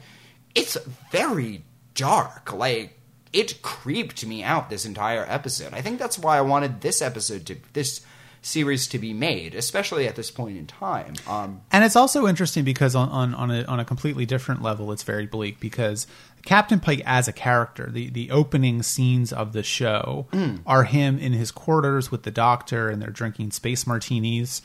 [0.54, 0.76] it's
[1.10, 1.64] very
[1.96, 2.52] dark.
[2.52, 2.96] Like
[3.32, 5.74] it creeped me out this entire episode.
[5.74, 8.02] I think that's why I wanted this episode to this
[8.46, 11.14] series to be made, especially at this point in time.
[11.26, 14.92] Um, And it's also interesting because on, on, on, a, on a completely different level,
[14.92, 16.06] it's very bleak because
[16.44, 20.28] Captain Pike as a character, the, the opening scenes of the show
[20.64, 24.62] are him in his quarters with the doctor and they're drinking space martinis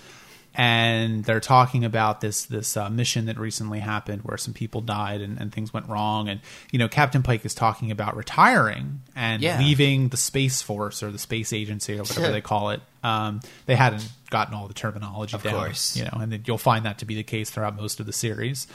[0.54, 5.22] and they're talking about this this uh, mission that recently happened where some people died
[5.22, 9.42] and, and things went wrong and you know Captain Pike is talking about retiring and
[9.42, 9.60] Yeah.
[9.60, 13.76] leaving the space force or the space agency or whatever they call it um, they
[13.76, 15.96] hadn't gotten all the terminology Of down course.
[15.96, 18.68] you know and you'll find that to be the case throughout most of the series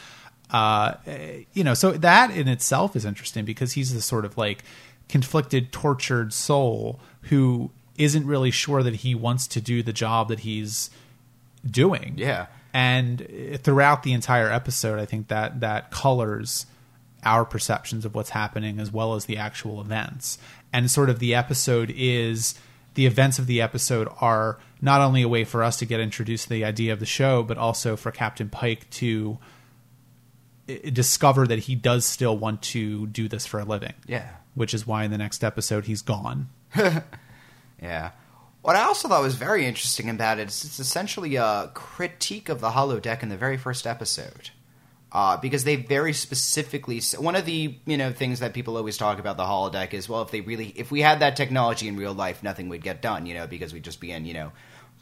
[0.51, 0.95] uh,
[1.53, 4.63] you know so that in itself is interesting because he's this sort of like
[5.09, 10.41] conflicted tortured soul who isn't really sure that he wants to do the job that
[10.41, 10.91] he's
[11.71, 12.47] doing Yeah.
[12.73, 13.27] and
[13.63, 16.67] throughout the entire episode i think that that colors
[17.25, 20.39] our perceptions of what's happening as well as the actual events
[20.73, 22.55] and sort of the episode is
[22.95, 26.45] the events of the episode are not only a way for us to get introduced
[26.45, 29.39] to the idea of the show but also for captain pike to
[30.69, 34.29] uh, discover that he does still want to do this for a living yeah.
[34.55, 36.49] which is why in the next episode he's gone
[37.83, 38.13] Yeah.
[38.67, 42.61] What I also thought was very interesting about it is it's essentially a critique of
[42.61, 44.51] the holodeck in the very first episode.
[45.13, 49.21] Uh, because they very specifically one of the you know things that people always talk
[49.21, 52.13] about the holodeck is well if they really if we had that technology in real
[52.13, 54.51] life nothing would get done you know because we'd just be in you know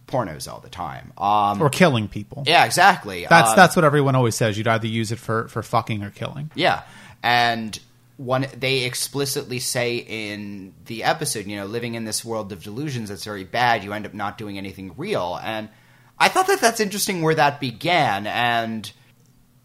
[0.06, 1.14] pornos all the time.
[1.16, 2.44] Um, or killing people.
[2.46, 3.26] Yeah exactly.
[3.30, 4.58] That's Um, that's what everyone always says.
[4.58, 6.50] You'd either use it for for fucking or killing.
[6.54, 6.82] Yeah,
[7.22, 7.80] and
[8.16, 13.08] one they explicitly say in the episode, you know, living in this world of delusions
[13.08, 13.82] that's very bad.
[13.82, 15.68] You end up not doing anything real, and
[16.18, 18.90] I thought that that's interesting where that began, and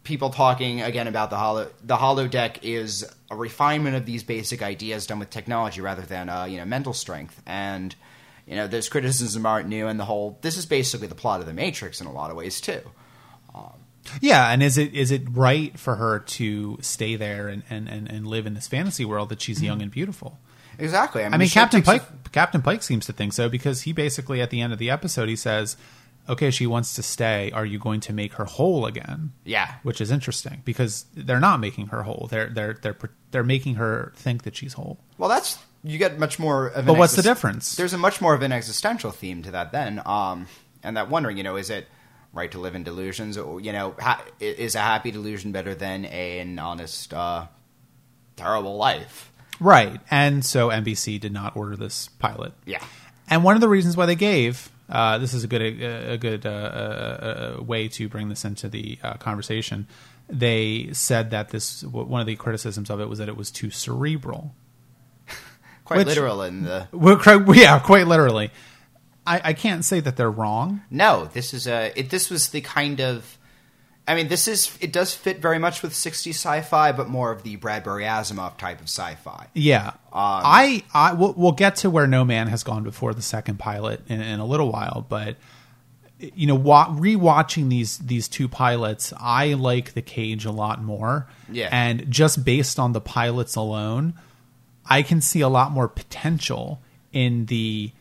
[0.04, 5.06] people talking again about the hollow the holodeck is a refinement of these basic ideas
[5.06, 7.42] done with technology rather than uh, you know mental strength.
[7.46, 7.96] And
[8.48, 11.46] you know those criticisms aren't new and the whole this is basically the plot of
[11.46, 12.82] the matrix in a lot of ways too
[14.22, 18.10] Yeah, and is it is it right for her to stay there and, and, and,
[18.10, 20.40] and live in this fantasy world that she's young and beautiful?
[20.78, 23.50] exactly I mean, the show Captain takes a- Pike Captain Pike seems to think so
[23.50, 25.76] because he basically at the end of the episode he says,
[26.30, 27.52] "Okay, she wants to stay.
[27.52, 31.60] Are you going to make her whole again?" yeah Which is interesting because they're not
[31.60, 32.28] making her whole.
[32.32, 32.98] They're they're they're
[33.32, 35.00] they're making her think that she's whole.
[35.18, 36.78] Well, that's you get much more of.
[36.80, 37.76] An But what's the difference?
[37.76, 40.48] There's a much more of an existential theme to that then, um,
[40.82, 41.88] and that wondering, you know, is it
[42.34, 43.38] right to live in delusions.
[43.38, 47.48] Or, you know, ha- is a happy delusion better than a, an honest, uh,
[48.36, 49.32] terrible life?
[49.60, 50.00] Right.
[50.10, 52.54] And so NBC did not order this pilot.
[52.65, 52.84] Yeah.
[53.30, 56.18] And one of the reasons why they gave uh, this is a good a, a
[56.18, 59.88] good uh, uh, way to bring this into the uh, conversation.
[60.28, 63.70] They said that this one of the criticisms of it was that it was too
[63.70, 64.56] cerebral.
[65.86, 66.88] Quite Which- literal in the.
[66.92, 67.22] Well,
[67.56, 68.52] yeah, quite literally.
[69.30, 70.82] I, I can't say that they're wrong.
[70.89, 71.92] No, this is a.
[71.98, 73.38] It, this was the kind of.
[74.08, 74.76] I mean, this is.
[74.82, 78.58] It does fit very much with 60s sci fi, but more of the Bradbury Asimov
[78.58, 79.48] type of sci fi.
[79.54, 83.22] Yeah, Um, I, I we'll, we'll get to where No Man has gone before the
[83.22, 85.38] second pilot in, in a little while, but
[86.20, 91.28] you know, wa- rewatching these these two pilots, I like the Cage a lot more.
[91.52, 91.70] Yeah.
[91.72, 94.15] and just based on the pilots alone,
[94.86, 96.82] I can see a lot more potential
[97.13, 97.92] in the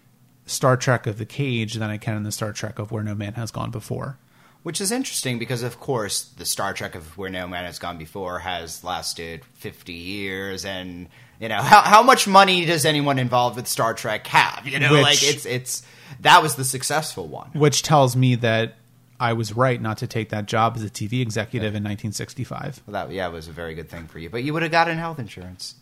[0.49, 3.15] Star Trek of the Cage than I can in the Star Trek of Where No
[3.15, 4.19] Man Has Gone Before.
[4.65, 7.97] Which is interesting because, of course, the Star Trek of Where No Man Has Gone
[7.97, 11.09] Before has lasted 50 years, and
[11.41, 14.67] you know how how much money does anyone involved with Star Trek have?
[14.67, 15.83] You know, Which- like it's it's
[16.21, 17.51] that was the successful one.
[17.53, 18.75] Which tells me that
[19.21, 22.83] I was right not to take that job as a TV executive in 1965.
[22.87, 24.99] Well, that yeah was a very good thing for you, but you would have gotten
[24.99, 25.75] health insurance.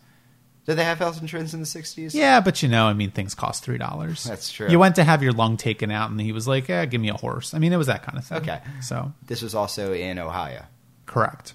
[0.67, 2.13] Did they have health insurance in the 60s?
[2.13, 4.25] Yeah, but you know, I mean, things cost three dollars.
[4.25, 4.69] That's true.
[4.69, 7.09] You went to have your lung taken out, and he was like, "Yeah, give me
[7.09, 8.39] a horse." I mean, it was that kind of thing.
[8.39, 8.61] Okay.
[8.83, 10.65] so This was also in Ohio.
[11.07, 11.55] correct.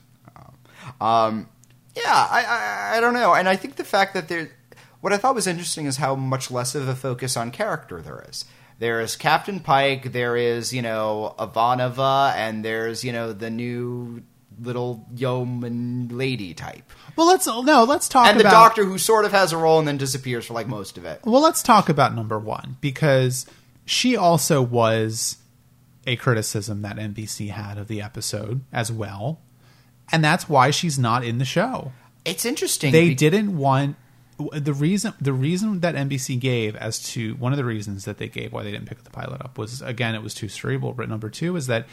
[1.00, 1.48] Um,
[1.96, 2.44] yeah, I,
[2.94, 4.50] I I don't know, and I think the fact that there,
[5.02, 8.24] what I thought was interesting is how much less of a focus on character there
[8.28, 8.46] is.
[8.80, 14.24] There is Captain Pike, there is you know Ivanova, and there's you know the new
[14.60, 19.32] little yeoman lady type, Well, let's no, let's talk and the Doctor who sort of
[19.32, 21.22] has a role and then disappears for like most of it.
[21.26, 23.46] Well, let's talk about number one because
[23.86, 25.38] she also was
[26.06, 29.40] a criticism that NBC had of the episode as well,
[30.12, 31.92] and that's why she's not in the show.
[32.26, 32.92] It's interesting.
[32.92, 33.96] They didn't want
[34.54, 38.28] the reason the reason that NBC gave as to one of the reasons that they
[38.28, 40.94] gave why they didn't pick the pilot up was again it was too cerebral.
[40.94, 41.86] But number two is that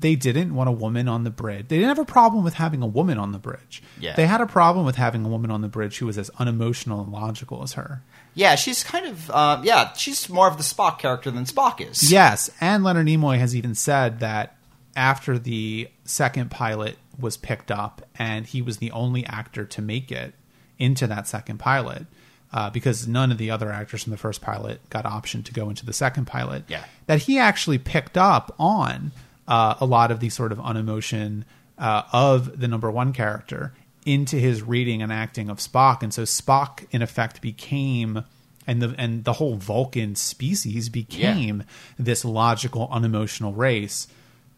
[0.00, 1.66] they didn't want a woman on the bridge.
[1.68, 3.82] They didn't have a problem with having a woman on the bridge.
[3.98, 4.14] Yeah.
[4.14, 7.00] They had a problem with having a woman on the bridge who was as unemotional
[7.02, 8.02] and logical as her.
[8.34, 12.12] Yeah, she's kind of uh, yeah, she's more of the Spock character than Spock is.
[12.12, 14.56] Yes, and Leonard Nimoy has even said that
[14.94, 20.12] after the second pilot was picked up, and he was the only actor to make
[20.12, 20.34] it
[20.78, 22.06] into that second pilot,
[22.52, 25.68] uh, because none of the other actors from the first pilot got option to go
[25.68, 26.62] into the second pilot.
[26.68, 26.84] Yeah.
[27.06, 29.10] that he actually picked up on
[29.48, 31.44] uh, a lot of the sort of unemotion
[31.78, 33.74] uh, of the number one character
[34.06, 38.24] into his reading and acting of Spock, and so Spock, in effect, became
[38.66, 41.64] and the and the whole Vulcan species became
[41.98, 44.06] this logical, unemotional race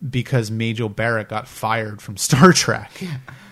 [0.09, 2.91] because Majel Barrett got fired from Star Trek.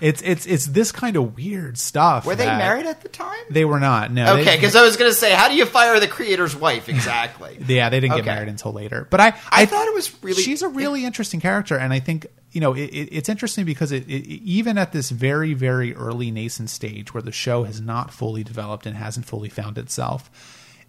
[0.00, 2.24] It's it's it's this kind of weird stuff.
[2.24, 3.36] Were they that- married at the time?
[3.50, 4.12] They were not.
[4.12, 4.36] No.
[4.36, 6.88] they- Okay, because I was going to say, how do you fire the creator's wife
[6.88, 7.58] exactly?
[7.66, 8.30] yeah, they didn't get Okay.
[8.34, 9.06] married until later.
[9.10, 12.26] But I, I thought it was really- She's a really interesting character, and I think
[12.52, 16.30] you know it, it, it's interesting because it, it even at this very very early
[16.30, 20.30] nascent stage where the show has not fully developed and hasn't fully found itself,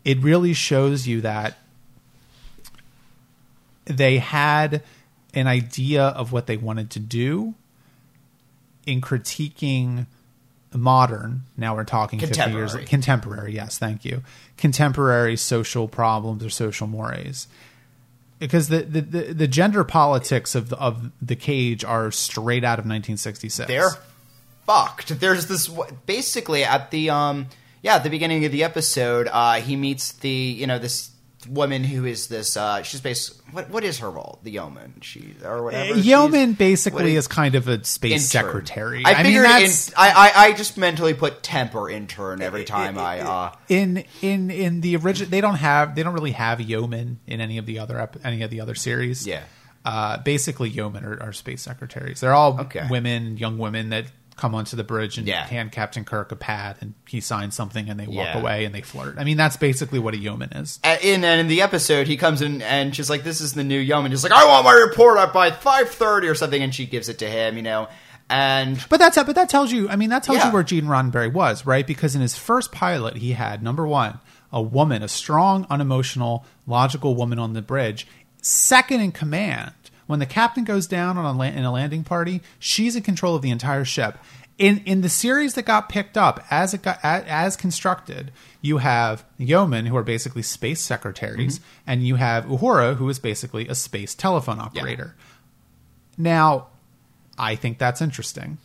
[0.06, 1.58] it really shows you that
[3.86, 4.84] they had
[5.34, 7.54] an idea of what they wanted to do
[8.86, 10.08] in critiquing
[10.74, 13.54] modern now we're talking 50 years Contemporary.
[13.54, 14.22] yes thank you
[14.58, 17.48] contemporary social problems or social mores
[18.38, 22.78] because the, the, the, the gender politics of the, of the cage are straight out
[22.80, 23.90] of 1966 They're
[24.66, 25.20] fucked.
[25.20, 25.68] There's this
[26.06, 27.48] basically at the um
[27.82, 31.10] yeah at the beginning of the episode, uh, he meets the you know this
[31.48, 35.36] woman who is this uh she's based what what is her role the yeoman she
[35.46, 38.50] or whatever Uh, yeoman basically is- is kind of a space intern.
[38.50, 42.66] secretary I figured mean in, I, I I just mentally put temp or intern every
[42.66, 46.60] time I uh in in in the original they don't have they don't really have
[46.60, 49.44] yeoman in any of the other ep- any of the other series Yeah.
[49.86, 52.86] uh basically yeoman are, are space secretaries they're all Okay.
[52.90, 54.06] women young women that
[54.40, 55.46] come onto the bridge and Yeah.
[55.46, 58.40] hand captain kirk a pad and he signs something and they walk Yeah.
[58.40, 61.42] away and they flirt i mean that's basically what a yeoman is Uh, in and
[61.42, 64.24] in the episode, he comes in and she's like, "This is the new yeoman." He's
[64.24, 67.20] like, "I want my report up by five thirty or something," and she gives it
[67.20, 67.88] to him, you know.
[68.30, 69.90] And But that's but that tells you.
[69.90, 70.48] I mean, that tells Yeah.
[70.48, 71.86] you where Gene Roddenberry was, right?
[71.86, 74.20] Because in his first pilot, he had number one,
[74.54, 78.08] a woman, a strong, unemotional, logical woman on the bridge.
[78.42, 79.72] Second in command
[80.10, 83.36] when the captain goes down on a la- in a landing party, she's in control
[83.36, 84.18] of the entire ship.
[84.58, 88.80] In in the series that got picked up as it got as, as constructed, you
[88.80, 91.70] have yeomen who are basically space secretaries, mm-hmm.
[91.86, 95.16] and you have Uhura who is basically a space telephone operator.
[96.18, 96.70] Now,
[97.38, 98.58] I think that's interesting.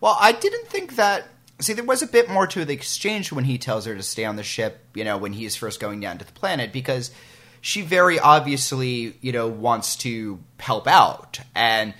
[0.00, 1.28] Well, I didn't think that.
[1.60, 4.24] See, there was a bit more to the exchange when he tells her to stay
[4.24, 7.12] on the ship, you know, when he's first going down to the planet, because
[7.60, 11.40] she very obviously, you know, wants to help out.
[11.54, 11.94] And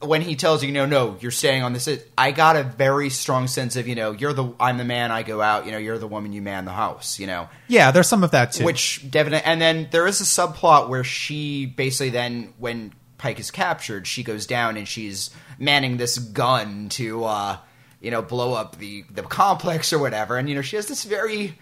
[0.00, 3.10] when he tells you, you know, no, you're staying on this, I got a very
[3.10, 5.78] strong sense of, you know, you're the, I'm the man, I go out, you know,
[5.78, 7.48] you're the woman, you man the house, you know.
[7.66, 8.64] Yeah, there's some of that too.
[8.64, 13.50] Which definitely, and then there is a subplot where she basically then, when Pike is
[13.50, 17.56] captured, she goes down and she's manning this gun to, uh,
[18.00, 20.36] you know, blow up the the complex or whatever.
[20.36, 21.58] And you know, she has this very.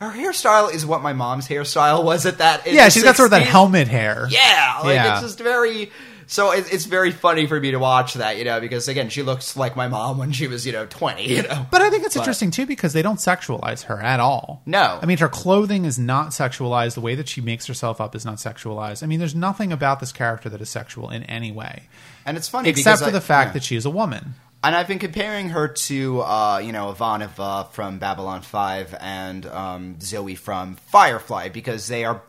[0.00, 2.66] Her hairstyle is what my mom's hairstyle was at that.
[2.66, 4.26] yeah, she's got sort of that helmet hair.
[4.30, 5.12] Yeah, like Yeah.
[5.14, 5.90] it's just very.
[6.26, 9.22] So it, it's very funny for me to watch that, you know, because again, she
[9.22, 11.28] looks like my mom when she was, you know, twenty.
[11.28, 14.20] You know, But I think it's But- interesting too because they don't sexualize her at
[14.20, 14.62] all.
[14.64, 14.98] No.
[15.02, 16.94] I mean her clothing is not sexualized.
[16.94, 19.02] The way that she makes herself up is not sexualized.
[19.02, 21.84] I mean, there's nothing about this character that is sexual in any way,
[22.24, 23.52] and it's funny except for I- the fact yeah.
[23.54, 24.34] that she is a woman.
[24.64, 30.00] And I've been comparing her to, uh, you know, Ivanova from Babylon 5 and um,
[30.00, 32.22] Zoe from Firefly because they are,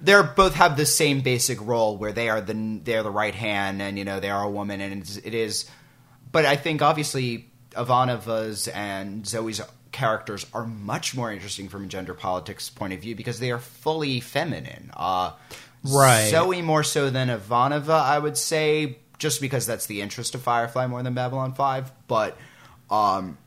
[0.00, 3.82] they're both have the same basic role where they are the they're the right hand
[3.82, 5.68] and you know they are a woman and it's, it is,
[6.30, 12.14] but I think obviously Ivanova's and Zoe's characters are much more interesting from a gender
[12.14, 14.92] politics point of view because they are fully feminine.
[14.96, 15.32] Uh,
[15.82, 16.28] Right.
[16.28, 20.88] Zoe more so than Ivanova, I would say, just because that's the interest of Firefly
[20.88, 21.92] more than Babylon Five.
[22.08, 22.36] But
[22.90, 23.38] um,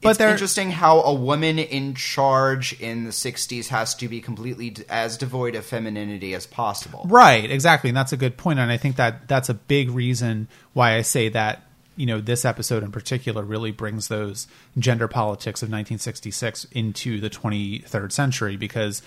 [0.00, 4.70] But it's interesting how a woman in charge in the '60s has to be completely
[4.70, 7.04] d- as devoid of femininity as possible.
[7.08, 8.60] Right, exactly, and that's a good point.
[8.60, 11.62] And I think that that's a big reason why I say that
[11.96, 14.46] you know this episode in particular really brings those
[14.78, 19.02] gender politics of 1966 into the 23rd century because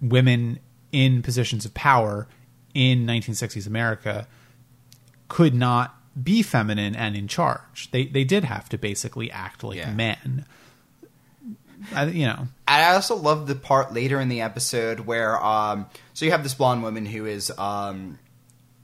[0.00, 0.58] women
[0.92, 2.26] in positions of power
[2.74, 4.26] in 1960s America
[5.30, 7.90] could not be feminine and in charge.
[7.92, 9.92] They they did have to basically act like Yeah.
[9.94, 10.44] men.
[11.94, 16.26] I, you know, I also love the part later in the episode where um so
[16.26, 18.18] you have this blonde woman who is um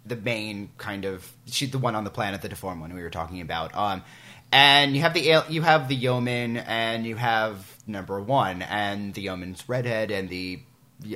[0.06, 3.10] the main kind of she's the one on the planet the deformed one we were
[3.10, 4.02] talking about um
[4.52, 9.20] and you have the you have the yeoman and you have number one and the
[9.22, 10.60] yeoman's redhead and the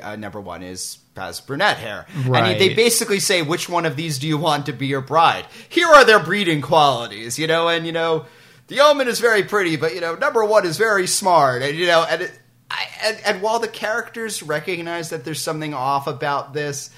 [0.02, 2.58] uh, number one is has brunette hair and Right.
[2.58, 5.88] they basically say which one of these do you want to be your bride here
[5.88, 8.24] are their breeding qualities you know and you know
[8.68, 11.86] the yeoman is very pretty but you know number one is very smart and you
[11.86, 12.38] know and it,
[12.70, 16.90] I, and, and while the characters recognize that there's something off about this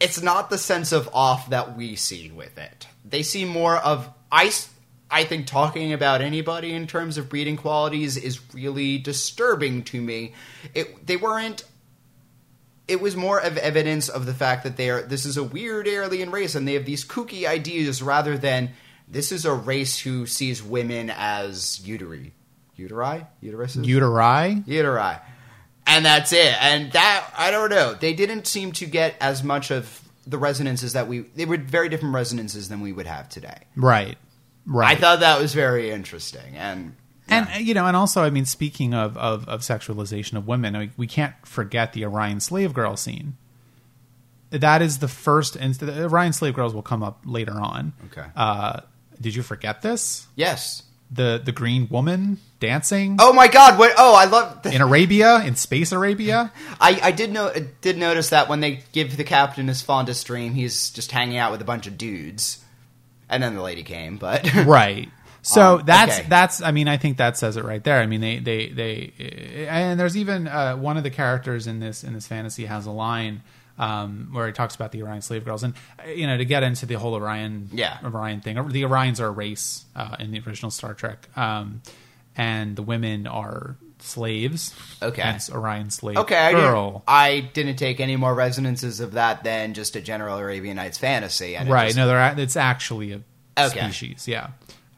[0.00, 2.86] it's not the sense of off that we see with it.
[3.04, 4.50] They see more of i
[5.24, 10.34] think talking about anybody in terms of breeding qualities is really disturbing to me.
[10.74, 11.64] It they weren't.
[12.88, 15.02] It was more of evidence of the fact that they are.
[15.02, 18.70] This is a weird alien race, and they have these kooky ideas rather than
[19.08, 22.32] this is a race who sees women as uteri,
[22.78, 24.64] uteri, uteruses, uteri.
[24.64, 25.20] uteri.
[25.86, 26.54] And that's it.
[26.60, 27.94] And that I don't know.
[27.94, 31.88] They didn't seem to get as much of the resonances that we they were very
[31.88, 33.58] different resonances than we would have today.
[33.76, 34.18] Right,
[34.66, 34.96] right.
[34.96, 36.56] I thought that was very interesting.
[36.56, 36.96] And
[37.28, 40.76] And uh, you know, and also, I mean, speaking of of, of sexualization of women,
[40.76, 43.36] I mean, we can't forget the Orion slave girl scene.
[44.50, 47.94] That is the first, and the Orion slave girls will come up later on.
[48.06, 48.26] Okay.
[48.36, 48.80] Uh,
[49.20, 50.26] did you forget this?
[50.36, 50.82] yes.
[51.08, 55.54] The the green woman dancing Oh my god, what oh I love in Arabia, in
[55.54, 56.50] space Arabia.
[56.80, 60.54] I, I did know did notice that when they give the captain his fondest dream,
[60.54, 62.58] he's just hanging out with a bunch of dudes.
[63.28, 65.08] And then the lady came, but right
[65.48, 66.28] so Um, that's okay.
[66.28, 69.66] that's i mean i think that says it right there i mean they they they
[69.68, 72.90] and there's even uh, one of the characters in this in this fantasy has a
[72.90, 73.42] line
[73.78, 76.62] um, where he talks about the Orion slave girls, and uh, you know to get
[76.62, 77.98] into the whole Orion Yeah.
[78.02, 78.54] Orion thing.
[78.56, 81.82] The Orions are a race uh, in the original Star Trek, um,
[82.38, 84.74] and the women are slaves.
[85.02, 85.20] Okay.
[85.20, 86.90] hence Orion slave Okay, I girl.
[86.90, 90.96] didn't, I didn't take any more resonances of that than just a general Arabian Nights
[90.96, 91.54] fantasy.
[91.56, 91.88] Right?
[91.88, 93.20] just- no, they're it's actually a
[93.58, 93.80] Okay.
[93.90, 94.26] species.
[94.26, 94.48] Yeah,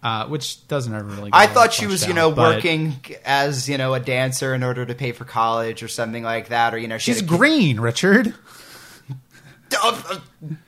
[0.02, 1.30] uh, which doesn't ever really.
[1.32, 4.86] I thought she was, you know, but- working as, you know, a dancer in order
[4.86, 7.80] to pay for college or something like that, or you know, she She's a- green,
[7.80, 8.34] Richard.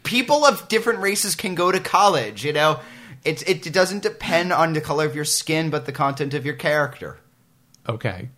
[0.02, 2.44] people of different races can go to college.
[2.44, 2.80] You know,
[3.24, 6.54] it it doesn't depend on the color of your skin, but the content of your
[6.54, 7.18] character.
[7.88, 8.28] Okay.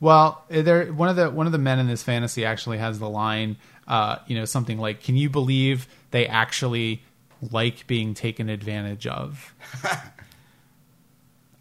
[0.00, 3.08] Well, there one of the one of the men in this fantasy actually has the
[3.08, 7.02] line, uh, you know, something like, "Can you believe they actually
[7.50, 9.54] like being taken advantage of?"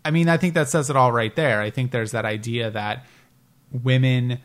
[0.10, 1.62] I mean, I think that says it all right there.
[1.62, 3.06] I think there's that idea that
[3.72, 4.40] women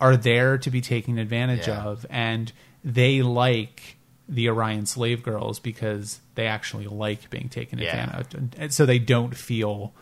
[0.00, 1.82] are there to be taken advantage Yeah.
[1.84, 3.96] of, and they like
[4.28, 8.02] the Orion slave girls because they actually like being taken Yeah.
[8.18, 9.92] advantage, of, and so they don't feel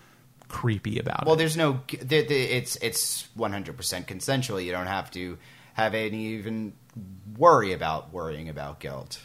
[0.48, 1.28] creepy about Well, it.
[1.28, 1.80] Well, there's no.
[1.90, 4.58] It's it's 100 percent consensual.
[4.58, 5.36] You don't have to
[5.74, 6.72] have any even
[7.36, 9.20] worry about worrying about guilt.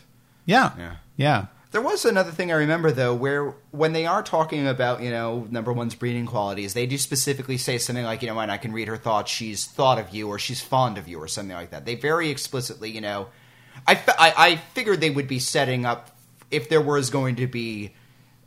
[0.45, 0.95] Yeah, Yeah.
[1.15, 1.45] yeah.
[1.73, 5.47] There was another thing I remember though, where when they are talking about you know
[5.49, 8.71] number one's breeding qualities, they do specifically say something like you know, and I can
[8.71, 9.31] read her thoughts.
[9.31, 11.85] She's thought of you, or she's fond of you, or something like that.
[11.85, 13.27] They very explicitly, you know,
[13.87, 16.15] I I, I figured they would be setting up
[16.51, 17.95] if there was going to be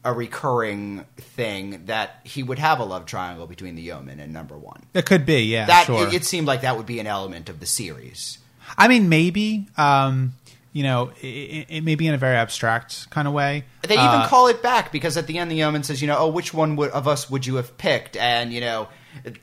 [0.05, 4.57] a recurring thing that he would have a love triangle between the yeoman and number
[4.57, 4.85] one.
[4.95, 5.67] It could be, yeah.
[5.67, 6.07] That sure.
[6.07, 8.39] it, it seemed like that would be an element of the series.
[8.79, 9.67] I mean, maybe.
[9.77, 10.35] Um,
[10.77, 13.65] you know, it, it may be in a very abstract kind of way.
[13.89, 16.19] They even Uh, call it back because at the end the yeoman says, you know,
[16.19, 18.15] oh, which one would, of us would you have picked?
[18.19, 18.89] And you know,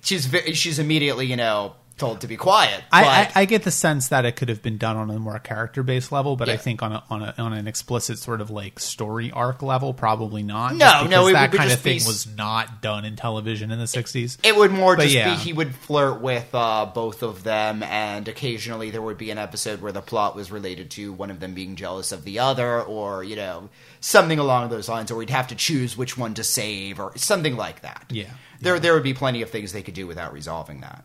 [0.02, 2.84] she's she's immediately you know told to be quiet.
[2.92, 3.04] I,
[3.36, 5.84] I, I get the sense that it could have been done on a more character
[5.84, 8.80] based level, but I think on a, on a, on an explicit sort of like
[8.80, 10.76] story arc level, probably not.
[10.76, 13.16] No, no, it that would kind of just be thing s- was not done in
[13.16, 14.38] television in the '60s.
[14.44, 15.36] It would more But just yeah.
[15.36, 19.38] be he would flirt with uh, both of them, and occasionally there would be an
[19.38, 22.82] episode where the plot was related to one of them being jealous of the other,
[22.82, 23.70] or you know
[24.00, 27.56] something along those lines, or we'd have to choose which one to save, or something
[27.56, 28.06] like that.
[28.10, 28.32] Yeah.
[28.62, 31.04] there there would be plenty of things they could do without resolving that.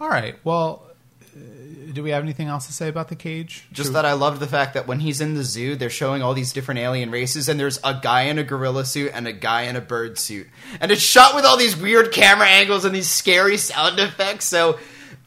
[0.00, 0.36] All right.
[0.44, 0.82] Well,
[1.22, 3.66] uh, do we have anything else to say about the cage?
[3.72, 6.22] Just Should- that I loved the fact that when he's in the zoo, they're showing
[6.22, 9.32] all these different alien races, and there's a guy in a gorilla suit and a
[9.32, 10.48] guy in a bird suit,
[10.80, 14.46] and it's shot with all these weird camera angles and these scary sound effects.
[14.46, 14.78] So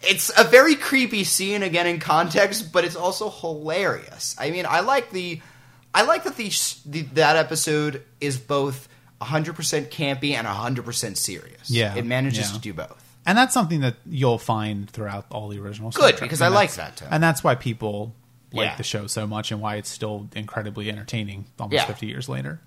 [0.01, 4.35] it's a very creepy scene again in context, but it's also hilarious.
[4.37, 5.41] I mean, I like the,
[5.93, 6.51] I like that the,
[6.85, 8.87] the that episode is both
[9.21, 11.69] 100% campy and 100% serious.
[11.69, 12.55] Yeah, it manages yeah.
[12.55, 13.06] to do both.
[13.27, 15.91] And that's something that you'll find throughout all the original.
[15.91, 16.29] Star Good, Trek.
[16.29, 17.13] because I like that's- that, too.
[17.13, 18.15] and that's why people
[18.53, 18.75] like Yeah.
[18.77, 21.85] the show so much, and why it's still incredibly entertaining almost Yeah.
[21.85, 22.59] 50 years later.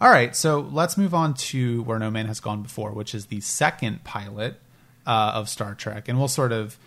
[0.00, 3.26] All right, so let's move on to where no man has gone before, which is
[3.26, 4.60] the second pilot
[5.06, 6.78] uh, of Star Trek, and we'll sort of.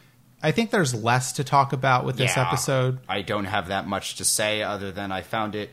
[0.43, 2.47] I think there's less to talk about with this Yeah.
[2.47, 2.99] episode.
[3.09, 5.71] I don't have that much to say other than I found it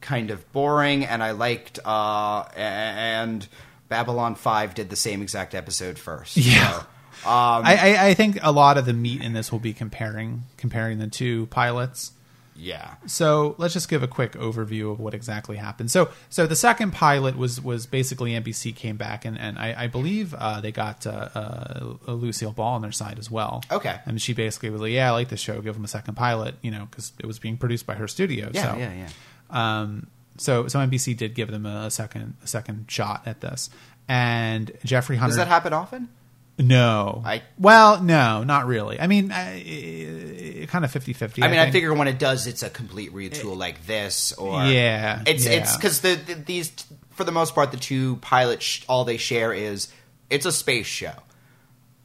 [0.00, 1.78] kind of boring, and I liked.
[1.84, 3.46] Uh, a- and
[3.88, 6.36] Babylon Five did the same exact episode first.
[6.36, 6.72] Yeah.
[6.72, 6.78] So,
[7.28, 10.44] um, I, I, I think a lot of the meat in this will be comparing
[10.56, 12.12] comparing the two pilots.
[12.54, 12.94] yeah.
[13.06, 15.90] So let's just give a quick overview of what exactly happened.
[15.90, 19.86] So, so the second pilot was was basically NBC came back and and I, I
[19.88, 23.64] believe uh, they got uh, uh, Lucille Ball on their side as well.
[23.70, 23.96] Okay.
[24.06, 25.60] and she basically was like, "Yeah, I like this show.
[25.60, 28.50] Give them a second pilot," you know, because it was being produced by her studio.
[28.52, 29.08] Yeah, so, yeah, yeah.
[29.50, 30.06] Um,
[30.38, 33.70] so so NBC did give them a, second a second shot at this,
[34.08, 35.30] and Jeffrey Hunter.
[35.30, 36.08] Does that happen often?
[36.60, 37.22] No.
[37.24, 39.00] I- well, no, not really.
[39.00, 39.36] I mean, uh,
[40.66, 41.44] kind of 50-50.
[41.44, 45.22] I mean, I, figure when it does, it's a complete retool like this, or Yeah,
[45.26, 45.52] it's yeah.
[45.52, 46.72] it's because the, the these
[47.12, 49.88] for the most part the two pilots sh- all they share is
[50.30, 51.12] it's a space show,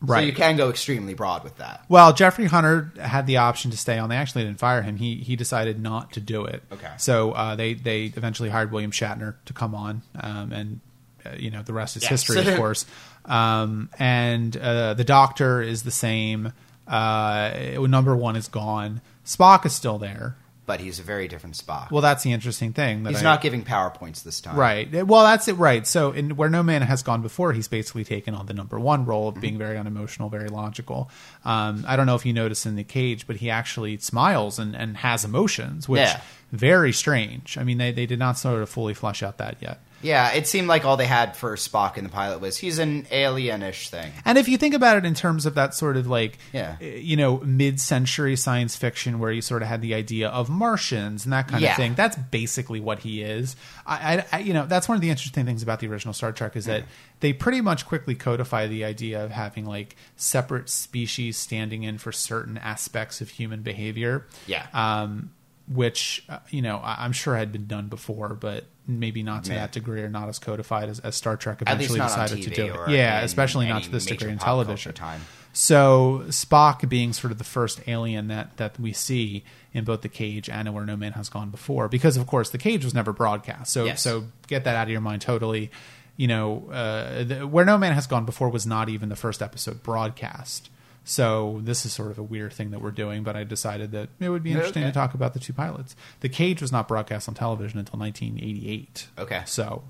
[0.04, 0.20] right.
[0.22, 1.84] So you can go extremely broad with that.
[1.90, 4.10] Well, Jeffrey Hunter had the option to stay on.
[4.10, 4.98] They actually didn't fire him.
[4.98, 6.62] He he decided not to do it.
[6.72, 6.92] Okay.
[6.98, 10.80] So uh, they they eventually hired William Shatner to come on, um, and
[11.26, 12.12] uh, you know the rest is Yes.
[12.12, 12.86] history, of course.
[13.26, 16.54] Um, and uh, the Doctor is the same.
[16.88, 19.02] Uh, number one is gone.
[19.26, 20.36] Spock is still there.
[20.66, 21.92] But he's a very different Spock.
[21.92, 23.04] Well, that's the interesting thing.
[23.04, 25.06] That he's I- not giving powerpoints this time, Right.
[25.06, 25.54] Well, that's it.
[25.58, 25.86] Right.
[25.86, 29.06] So, in where No Man has gone before, he's basically taken on the number one
[29.06, 29.38] role Mm-hmm.
[29.38, 31.10] of being very unemotional, very logical.
[31.44, 34.74] Um, I don't know if you notice in the cage, but he actually smiles and,
[34.76, 36.22] and has emotions, which Yeah.
[36.54, 37.58] very strange.
[37.58, 39.82] I mean, they, they did not sort of fully flesh out that yet.
[40.04, 43.04] Yeah, it seemed like all they had for Spock in the pilot was he's an
[43.04, 44.12] alienish thing.
[44.26, 46.76] And if you think about it in terms of that sort of like, Yeah.
[46.82, 51.24] uh, you know, mid-century science fiction, where you sort of had the idea of Martians
[51.26, 51.72] and that kind Yeah.
[51.72, 53.56] of thing, that's basically what he is.
[53.88, 56.56] I, I, you know, that's one of the interesting things about the original Star Trek
[56.56, 56.84] is that
[57.22, 62.12] they pretty much quickly codify the idea of having like separate species standing in for
[62.12, 64.26] certain aspects of human behavior.
[64.48, 64.66] Yeah.
[64.74, 65.32] Um,
[65.68, 69.52] which uh, you know I- I'm sure had been done before, but maybe not to
[69.54, 69.60] Yeah.
[69.60, 72.90] that degree or not as codified as, as Star Trek eventually decided to do it.
[72.92, 74.94] Yeah, in especially not to this degree in television.
[74.94, 75.22] time.
[75.56, 80.10] So Spock being sort of the first alien that that we see in both the
[80.10, 83.14] cage and where no man has gone before, because of course the cage was never
[83.14, 83.72] broadcast.
[83.72, 84.02] So Yes.
[84.02, 85.70] so get that out of your mind totally.
[86.16, 89.42] you know, uh, the, where no man has gone before was not even the first
[89.42, 90.70] episode broadcast.
[91.06, 94.10] So this is sort of a weird thing that we're doing, but I decided that
[94.20, 94.92] it would be interesting Okay.
[94.92, 95.96] to talk about the two pilots.
[96.22, 99.08] The Cage was not broadcast on television until 1988.
[99.20, 99.44] Okay.
[99.46, 99.84] So,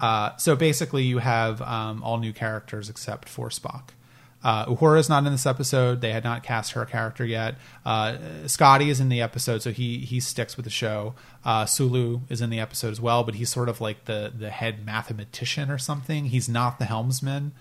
[0.00, 3.90] uh, so basically, you have um, all new characters except for Spock.
[4.42, 6.00] Uh, Uhura is not in this episode.
[6.00, 7.54] They had not cast her character yet.
[7.86, 11.14] Uh, Scotty is in the episode, so he he sticks with the show.
[11.44, 14.50] Uh, Sulu is in the episode as well, but he's sort of like the the
[14.50, 16.24] head mathematician or something.
[16.26, 17.52] He's not the helmsman.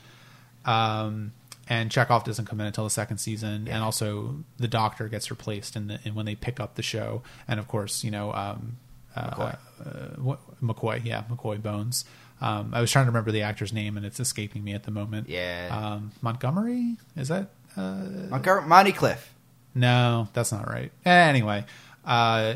[0.65, 1.33] Um,
[1.69, 5.75] and Chekov doesn't come in until the second season, and also the Doctor gets replaced
[5.75, 8.77] in, the, in when they pick up the show, and of course, you know, um,
[9.15, 9.57] uh, McCoy.
[9.85, 12.05] uh, what- McCoy, yeah, McCoy Bones.
[12.41, 14.91] Um, I was trying to remember the actor's name, and it's escaping me at the
[14.91, 15.29] moment.
[15.29, 15.69] Yeah.
[15.71, 17.49] um, Montgomery is that?
[17.77, 19.33] Uh, Montgomery- Monty Cliff.
[19.75, 20.91] no, that's not right.
[21.05, 21.65] Anyway,
[22.05, 22.55] uh,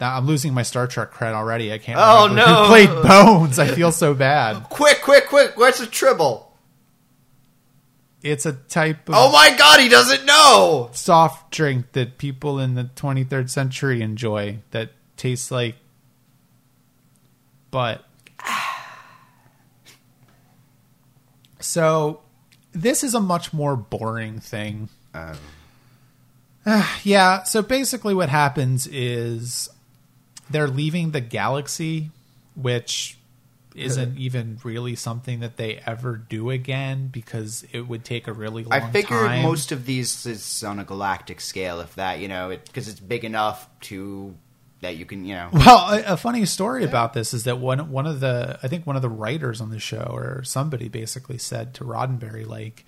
[0.00, 1.72] I'm losing my Star Trek cred already.
[1.72, 1.98] I can't.
[2.00, 2.44] Oh, no.
[2.44, 3.58] Who played Bones?
[3.58, 4.64] I feel so bad.
[4.70, 5.56] Quick, quick, quick!
[5.56, 6.47] What's the tribble?
[8.22, 10.90] It's a type of Oh my God, he doesn't know.
[10.92, 15.76] soft drink that people in the 23rd century enjoy that tastes like
[17.70, 18.04] butt.
[21.60, 22.20] So,
[22.70, 24.88] this is a much more boring thing.
[25.12, 25.36] Oh.
[27.02, 29.68] yeah, so basically what happens is
[30.48, 32.10] they're leaving the galaxy,
[32.54, 33.17] which
[33.78, 38.64] isn't even really something that they ever do again because it would take a really
[38.64, 39.42] long time I figured time.
[39.42, 43.24] most of these is on a galactic scale, if that, you know, because it's big
[43.24, 44.34] enough to
[44.80, 45.48] that you can, you know.
[45.52, 48.86] Well, a, a funny story about this is that one one of the I think
[48.86, 52.84] one of the writers on the show or somebody basically said to Roddenberry like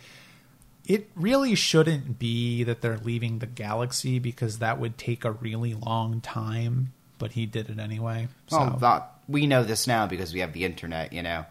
[0.86, 5.74] it really shouldn't be that they're leaving the galaxy because that would take a really
[5.74, 8.26] long time, but he did it anyway.
[8.48, 11.46] So Well, not, we know this now because we have the internet, you know,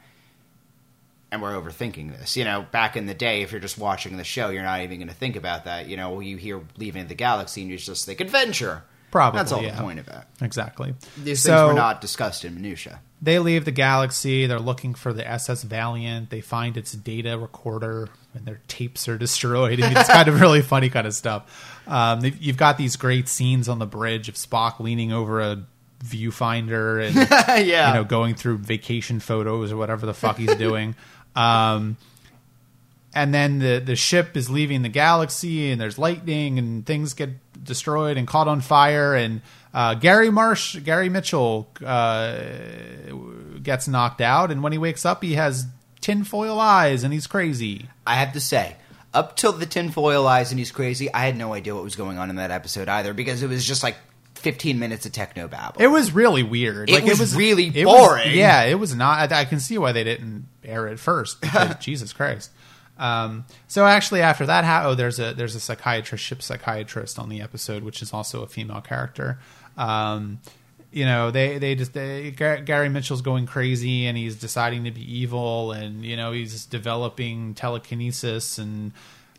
[1.31, 2.35] and we're overthinking this.
[2.35, 4.97] You know, back in the day, if you're just watching the show, you're not even
[4.97, 5.87] going to think about that.
[5.87, 8.83] You know, you hear leaving the galaxy and you just think adventure.
[9.11, 9.75] Probably, That's all yeah.
[9.75, 10.23] the point of it.
[10.39, 10.93] exactly.
[11.23, 13.01] These so things were not discussed in minutia.
[13.19, 14.45] they leave the galaxy.
[14.45, 16.29] They're looking for the SS Valiant.
[16.29, 19.81] They find its data recorder, and their tapes are destroyed.
[19.81, 21.81] I mean, it's kind of really funny kind of stuff.
[21.87, 25.65] Um, you've got these great scenes on the bridge of Spock leaning over a
[26.03, 27.15] viewfinder and
[27.67, 27.89] yeah.
[27.89, 30.95] you know going through vacation photos or whatever the fuck he's doing.
[31.35, 31.95] Um,
[33.13, 37.29] and then the the ship is leaving the galaxy, and there's lightning, and things get
[37.63, 39.41] destroyed and caught on fire, and
[39.73, 42.41] uh, Gary Marsh, Gary Mitchell, uh,
[43.61, 45.67] gets knocked out, and when he wakes up, he has
[46.01, 47.87] tinfoil eyes, and he's crazy.
[48.05, 48.75] I have to say,
[49.13, 52.17] up till the tinfoil eyes and he's crazy, I had no idea what was going
[52.17, 53.95] on in that episode either because it was just like
[54.39, 55.81] 15 minutes of techno babble.
[55.81, 56.89] It was really weird.
[56.89, 58.35] It was really it was- boring.
[58.35, 59.31] yeah, it was not.
[59.31, 61.41] I, I can see why they didn't air it first.
[61.41, 62.51] because Jesus Christ.
[62.97, 67.29] Um, so actually, after that, ha- oh, there's a there's a psychiatrist, ship psychiatrist on
[67.29, 69.39] the episode, which is also a female character.
[69.77, 70.39] Um,
[70.91, 75.19] you know, they they just they, Gary Mitchell's going crazy, and he's deciding to be
[75.19, 78.91] evil, and you know he's developing telekinesis, and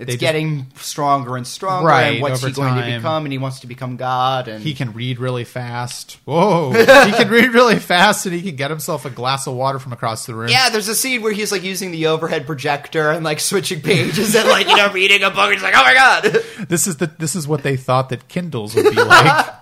[0.03, 3.25] it's just- getting stronger and stronger, Right, and what's he going to become?
[3.25, 4.49] And he wants to become God.
[4.49, 6.19] And he can read really fast.
[6.25, 9.79] Whoa, he can read really fast, and he can get himself a glass of water
[9.79, 10.49] from across the room.
[10.49, 14.35] yeah, there's a scene where he's like using the overhead projector and like switching pages
[14.35, 15.45] and like you know reading a book.
[15.47, 16.23] And he's like, oh my god,
[16.69, 19.55] this is the this is what they thought that Kindles would be like.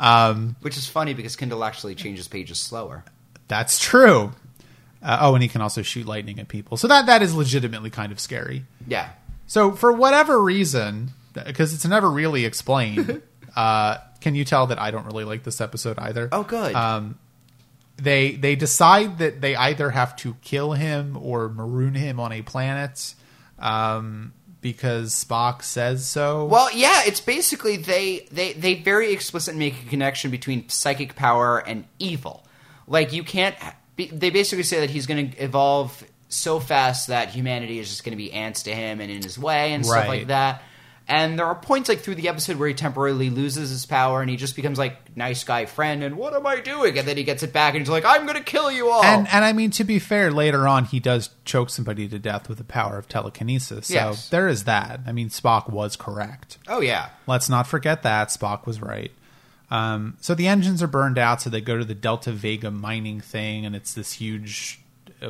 [0.60, 3.04] which is funny because Kindle actually changes pages slower.
[3.48, 4.32] That's true.
[5.02, 6.76] Uh, oh, and he can also shoot lightning at people.
[6.76, 8.64] So that that is legitimately kind of scary.
[8.86, 9.08] Yeah,
[9.52, 13.20] So for whatever reason, because it's never really explained,
[13.54, 16.30] uh, can you tell that I don't really like this episode either?
[16.32, 16.74] Oh, good.
[16.74, 17.18] Um,
[17.96, 22.40] they they decide that they either have to kill him or maroon him on a
[22.40, 23.14] planet
[23.58, 24.32] um,
[24.62, 26.46] because Spock says so.
[26.46, 31.58] Well, yeah, it's basically they they they very explicitly make a connection between psychic power
[31.58, 32.46] and evil.
[32.86, 33.54] Like you can't.
[33.98, 36.02] They basically say that he's going to evolve
[36.32, 39.38] so fast that humanity is just going to be ants to him and in his
[39.38, 40.08] way and stuff Right.
[40.08, 40.62] like that.
[41.08, 44.30] And there are points like through the episode where he temporarily loses his power and
[44.30, 46.96] he just becomes like nice guy friend and what am I doing?
[46.96, 49.02] And then he gets it back and he's like, I'm going to kill you all.
[49.04, 52.48] And and I mean to be fair, later on he does choke somebody to death
[52.48, 53.88] with the power of telekinesis.
[53.88, 54.28] So Yes.
[54.28, 55.00] there is that.
[55.04, 56.58] I mean Spock was correct.
[56.68, 59.10] oh yeah, Let's not forget that Spock was right.
[59.72, 63.20] Um, so the engines are burned out, so they go to the Delta Vega mining
[63.20, 64.78] thing, and it's this huge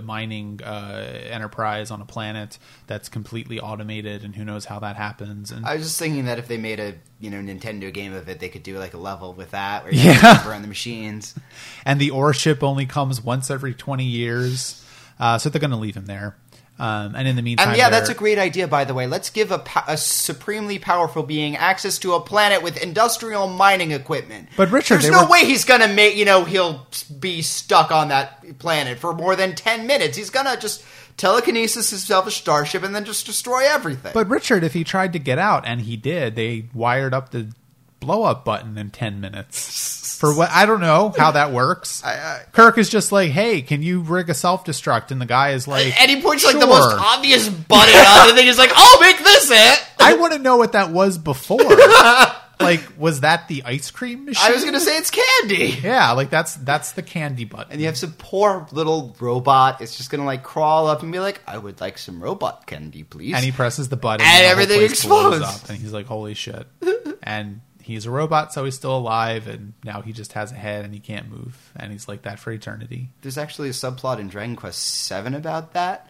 [0.01, 5.51] mining uh, enterprise on a planet that's completely automated, and who knows how that happens.
[5.51, 8.29] And I was just thinking that if they made a you know Nintendo game of
[8.29, 10.43] it, they could do like a level with that where you Yeah.
[10.45, 11.35] burn the machines.
[11.85, 14.85] and the ore ship only comes once every twenty years,
[15.21, 16.37] uh, so they're going to leave him there.
[16.83, 19.07] Um, and in the meantime, And yeah, that's a great idea, by the way.
[19.07, 24.49] Let's give a, a supremely powerful being access to a planet with industrial mining equipment.
[24.57, 26.85] But Richard, there's no were- way he's gonna make you know he'll
[27.21, 30.17] be stuck on that planet for more than ten minutes.
[30.17, 30.85] He's gonna just
[31.17, 34.11] telekinesis himself a starship and then just destroy everything.
[34.13, 37.53] But Richard, if he tried to get out, and he did, they wired up the
[38.01, 39.59] blow up button in 10 minutes.
[40.23, 40.51] For what?
[40.53, 42.01] I don't know how that works.
[42.05, 45.11] I- I- Kirk is just like, hey, can you rig a self destruct?
[45.11, 48.35] And the guy is like, and he puts like the most obvious button on the
[48.35, 48.47] thing.
[48.47, 51.59] He's like, "I'll make this it." I want to know what that was before.
[52.61, 54.49] like, was that the ice cream machine?
[54.49, 55.77] I was gonna say it's candy.
[55.83, 57.73] Yeah, like that's that's the candy button.
[57.73, 59.81] And you have some poor little robot.
[59.81, 63.03] It's just gonna like crawl up and be like, "I would like some robot candy,
[63.03, 65.43] please." and he presses the button, And the whole everything explodes.
[65.45, 66.67] Up, and he's like, "Holy shit!"
[67.25, 70.85] and he's a robot, so he's still alive, and now he just has a head
[70.85, 73.09] and he can't move, and he's like that for eternity.
[73.23, 76.09] There's actually a subplot in Dragon Quest VII about that.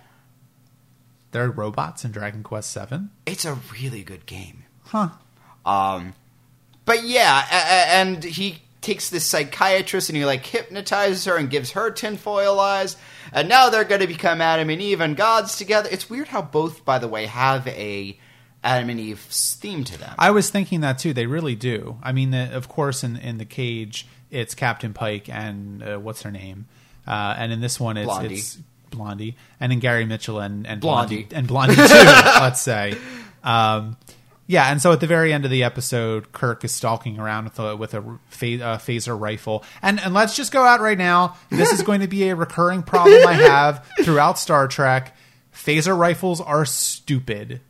[1.32, 4.64] There are robots in Dragon Quest Seven, It's a really good game.
[4.86, 5.08] huh?
[5.64, 6.14] Um,
[6.84, 11.48] but yeah, a- a- and he takes this psychiatrist and he like hypnotizes her and
[11.48, 12.96] gives her tinfoil eyes,
[13.32, 15.88] and now they're going to become Adam and Eve and gods together.
[15.90, 18.18] It's weird how both, by the way, have a
[18.64, 20.14] Adam and Eve's theme to them.
[20.18, 21.12] I was thinking that too.
[21.12, 21.98] They really do.
[22.02, 26.22] I mean, the, of course, in in the cage, it's Captain Pike and uh, what's
[26.22, 26.66] her name,
[27.06, 28.34] uh, and in this one, it's Blondie.
[28.34, 28.58] it's
[28.90, 31.24] Blondie, and in Gary Mitchell and and Blondie.
[31.24, 31.82] Blondie and Blondie too.
[32.40, 32.96] let's say,
[33.42, 33.96] um,
[34.46, 34.70] yeah.
[34.70, 37.76] And so at the very end of the episode, Kirk is stalking around with a
[37.76, 41.36] with a uh, phaser rifle, and and let's just go out right now.
[41.50, 45.16] This is going to be a recurring problem I have throughout Star Trek.
[45.52, 47.60] Phaser rifles are stupid.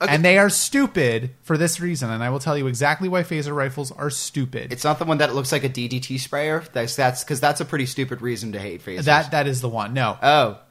[0.00, 3.54] And they are stupid for this reason, and I will tell you exactly why phaser
[3.54, 4.72] rifles are stupid.
[4.72, 6.64] it's not the one that looks like a DDT sprayer.
[6.72, 9.04] That's that's because that's a pretty stupid reason to hate phasers.
[9.04, 9.92] that that is the one.
[9.92, 10.58] No, oh,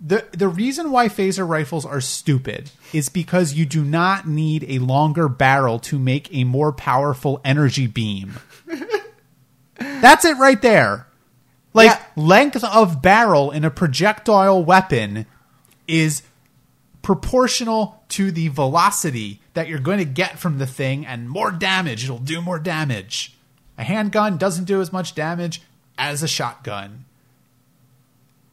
[0.00, 4.78] the the reason why phaser rifles are stupid is because you do not need a
[4.78, 8.34] longer barrel to make a more powerful energy beam.
[9.78, 11.06] That's it right there.
[11.74, 12.02] Like Yeah.
[12.16, 15.26] length of barrel in a projectile weapon
[15.86, 16.22] is
[17.02, 22.04] proportional to the velocity that you're going to get from the thing and more damage
[22.04, 23.34] it'll do more damage.
[23.76, 25.62] A handgun doesn't do as much damage
[25.98, 27.04] as a shotgun.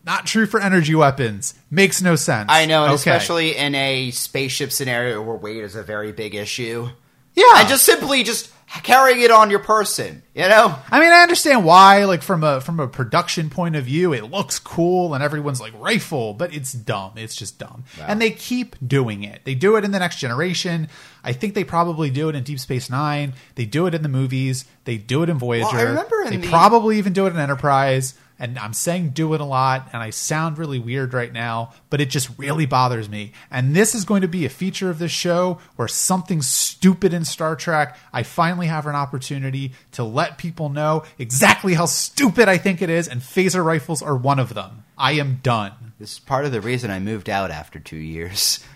[0.06, 1.56] Not true for energy weapons.
[1.72, 2.47] Makes no sense.
[2.51, 2.95] I know, and Okay.
[2.95, 6.89] especially in a spaceship scenario where weight is a very big issue.
[7.36, 7.43] Yeah.
[7.57, 8.51] And just simply just
[8.83, 10.75] carrying it on your person, you know?
[10.91, 14.23] I mean, I understand why, like from a from a production point of view, it
[14.31, 17.13] looks cool and everyone's like rifle, but it's dumb.
[17.15, 19.41] It's just dumb, and they keep doing it.
[19.45, 20.89] They do it in the next generation.
[21.23, 23.33] I think they probably do it in Deep Space Nine.
[23.55, 24.65] They do it in the movies.
[24.83, 25.77] They do it in Voyager.
[25.77, 28.13] I remember in they the- probably even do it in Enterprise.
[28.38, 32.01] And I'm saying do it a lot, and I sound really weird right now, but
[32.01, 33.31] it just really bothers me.
[33.49, 37.23] And this is going to be a feature of this show where something stupid in
[37.23, 42.57] Star Trek, I finally have an opportunity to let people know exactly how stupid I
[42.57, 44.83] think it is, and phaser rifles are one of them.
[44.97, 45.93] I am done.
[45.97, 48.63] This is part of the reason I moved out after two years.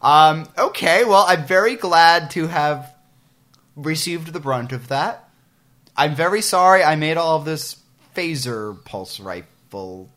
[0.00, 2.94] Um, okay, well, I'm very glad to have
[3.76, 5.28] received the brunt of that.
[5.94, 7.76] I'm very sorry I made all of this
[8.16, 10.10] phaser pulse rifle.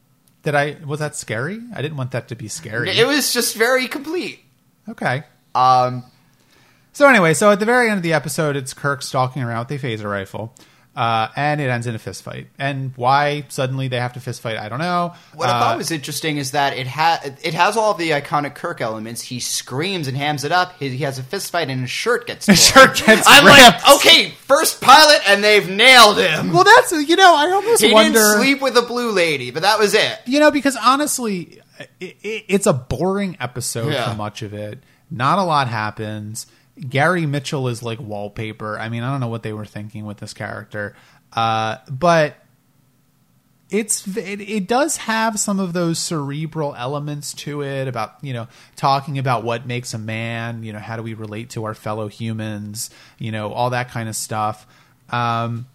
[0.43, 1.59] Did I, was that scary?
[1.75, 2.89] I didn't want that to be scary.
[2.91, 4.39] It was just very complete.
[4.87, 5.23] okay.
[5.53, 6.03] Um,
[6.93, 9.83] So anyway, so at the very end of the episode, it's Kirk stalking around with
[9.83, 10.53] a phaser rifle,
[10.99, 12.47] uh, and it ends in a fist fight.
[12.59, 15.13] And why suddenly they have to fist fight, I don't know.
[15.33, 18.53] What I Uh, thought was interesting is that it ha- it has all the iconic
[18.55, 19.21] Kirk elements.
[19.21, 20.73] He screams and hams it up.
[20.77, 22.55] He, he has a fist fight and his shirt gets torn.
[22.57, 23.57] His shirt gets I'm ripped.
[23.87, 26.51] like, okay, first pilot, and they've nailed him.
[26.51, 28.19] well, that's you know, I almost he wonder.
[28.19, 30.19] didn't sleep with a blue lady, but that was it.
[30.25, 31.61] You know, because honestly,
[32.01, 34.09] it, it, it's a boring episode Yeah.
[34.11, 34.79] for much of it.
[35.09, 36.45] Not a lot happens.
[36.87, 38.79] Gary Mitchell is like wallpaper.
[38.79, 40.95] I mean, I don't know what they were thinking with this character,
[41.33, 42.35] uh, but
[43.69, 48.47] it's it, it does have some of those cerebral elements to it about you know
[48.75, 50.63] talking about what makes a man.
[50.63, 52.89] You know, how do we relate to our fellow humans?
[53.17, 54.65] You know, all that kind of stuff.
[55.09, 55.67] Um,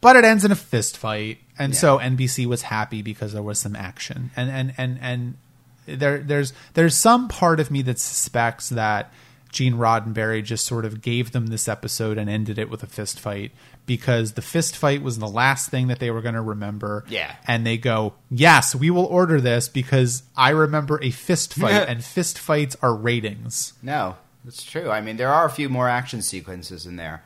[0.00, 3.58] but it ends in a fist fight and so NBC was happy because there was
[3.58, 5.36] some action and and and and
[5.84, 9.12] there there's there's some part of me that suspects that
[9.50, 13.18] Gene Roddenberry just sort of gave them this episode and ended it with a fist
[13.18, 13.52] fight
[13.86, 17.04] because the fist fight was the last thing that they were going to remember.
[17.08, 17.34] Yeah.
[17.46, 22.04] And they go, "Yes, we will order this because I remember a fist fight and
[22.04, 24.90] fist fights are ratings." No, that's true.
[24.90, 27.22] I mean, there are a few more action sequences in there.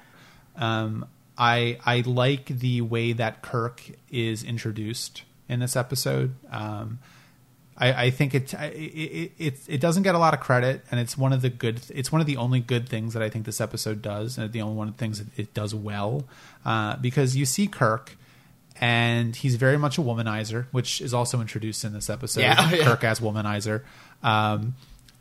[0.56, 1.06] Um,
[1.36, 6.34] I I like the way that Kirk is introduced in this episode.
[6.50, 7.00] Um,
[7.76, 11.18] I, I think it, it it it doesn't get a lot of credit, and it's
[11.18, 11.80] one of the good.
[11.90, 14.62] It's one of the only good things that I think this episode does, and the
[14.62, 16.24] only one of the things that it does well,
[16.64, 18.16] uh, because you see Kirk.
[18.80, 22.40] And he's very much a womanizer, which is also introduced in this episode.
[22.40, 22.84] Yeah, yeah.
[22.84, 23.82] Kirk as womanizer.
[24.20, 24.74] Um,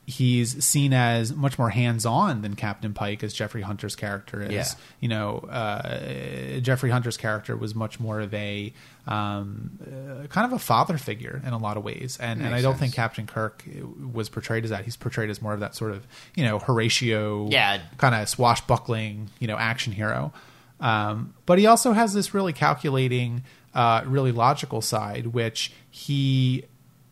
[0.06, 4.52] he's seen as much more hands-on than Captain Pike, as Jeffrey Hunter's character is.
[4.52, 4.66] Yeah.
[5.00, 8.74] You know, uh, Jeffrey Hunter's character was much more of a
[9.08, 12.62] um, uh, kind of a father figure in a lot of ways, and and I
[12.62, 12.80] don't sense.
[12.82, 13.64] think Captain Kirk
[14.14, 14.86] was portrayed as that.
[14.86, 17.82] He's portrayed as more of that sort of you know Horatio, Yeah.
[17.98, 20.34] kind of swashbuckling you know action hero.
[20.80, 23.44] Um, but he also has this really calculating,
[23.74, 26.66] uh, really logical side, which he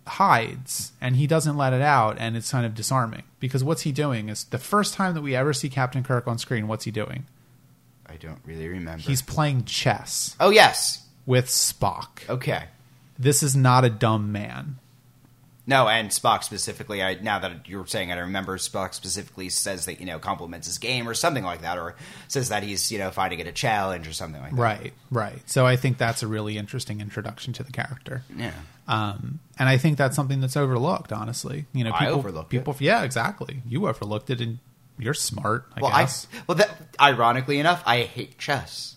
[0.08, 3.91] hides and he doesn't let it out, and it's kind of disarming because what's he
[3.91, 6.68] doing is the first time that we ever see Captain Kirk on screen.
[6.68, 7.26] What's he doing?
[8.08, 9.02] I don't really remember.
[9.02, 12.28] He's playing chess oh yes, with Spock.
[12.30, 12.66] okay.
[13.18, 14.80] This is not a dumb man.
[15.72, 17.01] No, and Spock specifically.
[17.01, 20.67] I now that you're saying it, I remember Spock specifically says that you know compliments
[20.67, 21.95] his game or something like that, or
[22.28, 24.61] says that he's you know finding it a challenge or something like that.
[24.61, 25.41] Right, right.
[25.49, 28.24] So I think that's a really interesting introduction to the character.
[28.36, 28.51] Yeah.
[28.88, 31.65] Um, and I think that's something that's overlooked, honestly.
[31.72, 33.61] You know, I people, overlooked people, yeah, exactly.
[33.65, 34.59] You overlooked it, and
[34.99, 35.65] you're smart.
[35.78, 36.28] I Well, guess.
[36.34, 38.91] I well that ironically enough, I hate chess.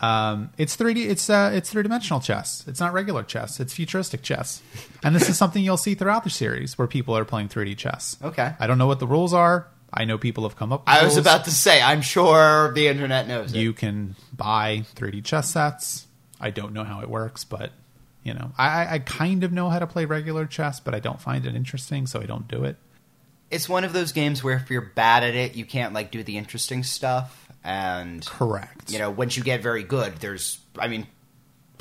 [0.00, 1.08] Um, it's 3D.
[1.10, 2.64] It's uh, it's three dimensional chess.
[2.66, 3.60] It's not regular chess.
[3.60, 4.62] It's futuristic chess,
[5.02, 8.16] and this is something you'll see throughout the series where people are playing 3D chess.
[8.22, 8.52] Okay.
[8.58, 9.68] I don't know what the rules are.
[9.92, 10.80] I know people have come up.
[10.86, 11.26] with I was rules.
[11.26, 13.58] about to say, I'm sure the internet knows it.
[13.58, 16.06] You can buy 3D chess sets.
[16.40, 17.72] I don't know how it works, but
[18.22, 21.20] you know, I- I kind of know how to play regular chess, but I don't
[21.20, 22.76] find it interesting, so I don't do it.
[23.50, 26.22] It's one of those games where if you're bad at it, you can't like do
[26.22, 27.39] the interesting stuff.
[27.62, 28.90] And Correct.
[28.90, 31.06] you know, once you get very good, there's, I mean,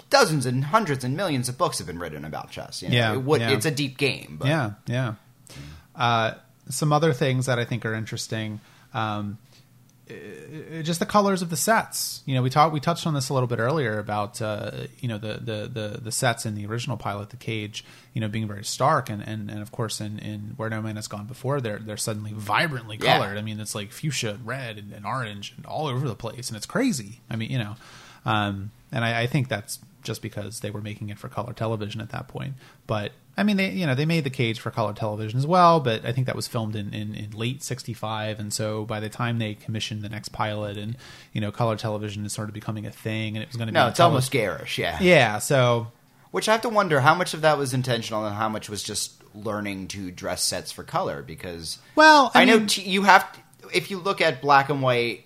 [0.10, 2.82] dozens and hundreds and millions of books have been written about chess.
[2.82, 2.96] You know?
[2.96, 3.52] Yeah, it would, yeah.
[3.52, 4.38] it's a deep game.
[4.40, 5.14] But Yeah, yeah.
[5.96, 6.34] Uh,
[6.70, 8.60] some other things that I think are interesting.
[8.94, 9.38] Um,
[10.84, 12.22] just the colors of the sets.
[12.26, 15.08] You know, we talked we touched on this a little bit earlier about uh, you
[15.08, 18.48] know the, the the the sets in the original pilot, the cage, you know, being
[18.48, 21.62] very stark, and and, and of course in, in Where No Man Has Gone Before,
[21.62, 23.18] they're they're suddenly vibrantly Yeah.
[23.20, 23.38] colored.
[23.38, 26.50] I mean, it's like fuchsia, and red, and, and orange, and all over the place,
[26.50, 27.22] and it's crazy.
[27.30, 27.76] I mean, you know,
[28.26, 32.02] um, and I, I think that's just because they were making it for color television
[32.02, 32.54] at that point.
[32.88, 35.80] But I mean, they you know they made the cage for color television as well,
[35.80, 39.10] but I think that was filmed in, in, in late '65, and so by the
[39.10, 40.98] time they commissioned the next pilot, and
[41.32, 43.72] you know, color television is sort of becoming a thing, and it was going to
[43.72, 44.78] be no, it's tele- almost garish.
[44.78, 44.98] Yeah.
[45.00, 45.40] yeah.
[45.40, 45.88] So
[46.32, 48.84] Which I have to wonder how much of that was intentional and how much was
[48.84, 51.22] just learning to dress sets for color.
[51.24, 53.32] Because well, I, I, know t- you have.
[53.32, 53.40] To,
[53.74, 55.24] if you look at black and white,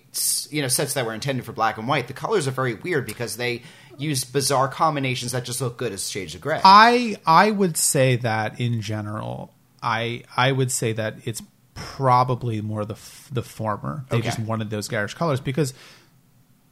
[0.50, 3.06] you know, sets that were intended for black and white, the colors are very weird
[3.06, 3.62] because they
[3.98, 6.60] use bizarre combinations that just look good as shades of gray.
[6.64, 11.42] I I would say that in general, I I would say that it's
[11.74, 14.04] probably more the f- the former.
[14.08, 14.26] They Okay.
[14.28, 15.74] just wanted those garish colors because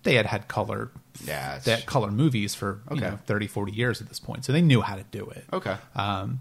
[0.04, 0.90] they had had color
[1.24, 4.62] Yeah, that color movies for you know 30 40 years at this point so they
[4.62, 5.76] knew how to do it okay.
[5.94, 6.40] um,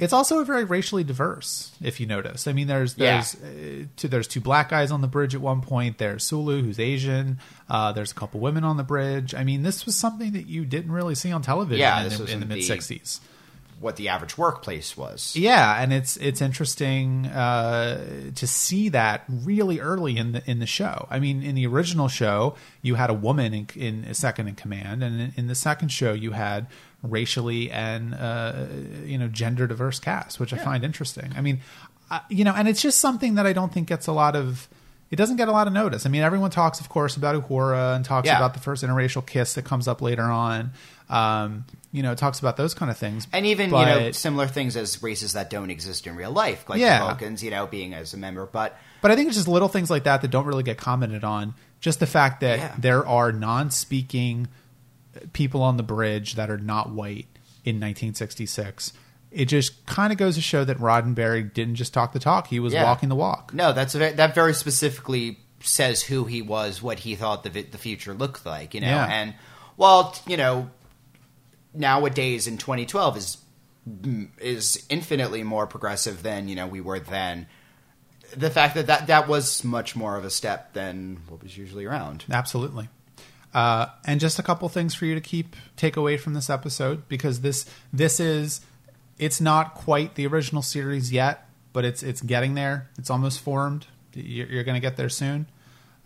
[0.00, 3.14] it's also very racially diverse if you notice i mean there's Yeah.
[3.14, 6.62] there's uh, two, there's two black guys on the bridge at one point there's sulu
[6.62, 7.38] who's asian
[7.68, 10.64] uh, there's a couple women on the bridge i mean this was something that you
[10.64, 13.20] didn't really see on television Yeah, in, the, in the mid the- 60s
[13.80, 15.36] What the average workplace was.
[15.36, 20.66] yeah, and it's it's interesting uh, to see that really early in the in the
[20.66, 21.06] show.
[21.10, 24.56] I mean, in the original show, you had a woman in, in a second in
[24.56, 26.66] command, and in, in the second show, you had
[27.02, 28.66] racially and uh,
[29.04, 31.32] you know gender diverse cast, which I find interesting.
[31.36, 31.60] I mean,
[32.10, 34.68] uh, you know, and it's just something that I don't think gets a lot of.
[35.10, 36.04] It doesn't get a lot of notice.
[36.04, 38.36] I mean, everyone talks, of course, about Uhura and talks Yeah.
[38.36, 40.72] about the first interracial kiss that comes up later on.
[41.08, 44.76] Um, you know, talks about those kind of things, And even, you know, similar things
[44.76, 46.98] as races that don't exist in real life, like Yeah.
[46.98, 48.44] the Vulcans, you know, being as a member.
[48.44, 51.24] But But I think it's just little things like that that don't really get commented
[51.24, 51.54] on.
[51.80, 52.74] Just the fact that Yeah.
[52.76, 54.48] there are non-speaking
[55.32, 57.26] people on the bridge that are not white
[57.64, 58.92] in 1966.
[59.30, 62.60] It just kind of goes to show that Roddenberry didn't just talk the talk; he
[62.60, 62.84] was Yeah.
[62.84, 63.52] walking the walk.
[63.52, 67.78] no, that's a, that very specifically says who he was, what he thought the the
[67.78, 68.86] future looked like, you know.
[68.86, 69.06] Yeah.
[69.06, 69.34] And
[69.76, 70.70] well, t- you know,
[71.74, 73.38] nowadays in 2012 is
[73.88, 77.46] mm, is infinitely more progressive than you know we were then.
[78.36, 81.84] the fact that, that that was much more of a step than what was usually
[81.84, 82.24] around.
[82.30, 82.88] Absolutely.
[83.58, 87.08] Uh, and just a couple things for you to keep take away from this episode
[87.08, 88.60] because this this is
[89.18, 92.88] it's not quite the original series yet, but it's it's getting there.
[92.98, 93.86] It's almost formed.
[94.14, 95.46] You're, you're going to get there soon.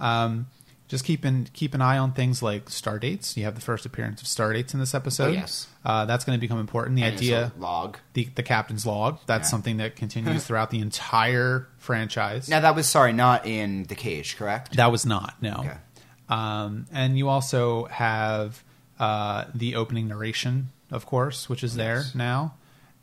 [0.01, 0.47] Um,
[0.89, 3.37] just keep in, keep an eye on things like star dates.
[3.37, 5.29] You have the first appearance of star dates in this episode.
[5.31, 5.67] Oh, yes.
[5.87, 6.97] uh, that's going to become important.
[6.97, 7.97] The And idea, log.
[8.15, 9.19] the the captain's log.
[9.27, 9.51] That's Yeah.
[9.51, 12.49] something that continues throughout the entire franchise.
[12.49, 14.77] Now that was sorry, not in the cage, correct?
[14.77, 15.57] That was not no.
[15.61, 15.77] Okay.
[16.29, 18.63] Um, and you also have
[18.99, 22.15] uh, the opening narration, of course, which is there Yes.
[22.15, 22.55] now,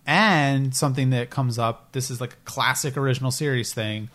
[0.06, 1.92] and something that comes up.
[1.92, 4.10] This is like a classic original series thing.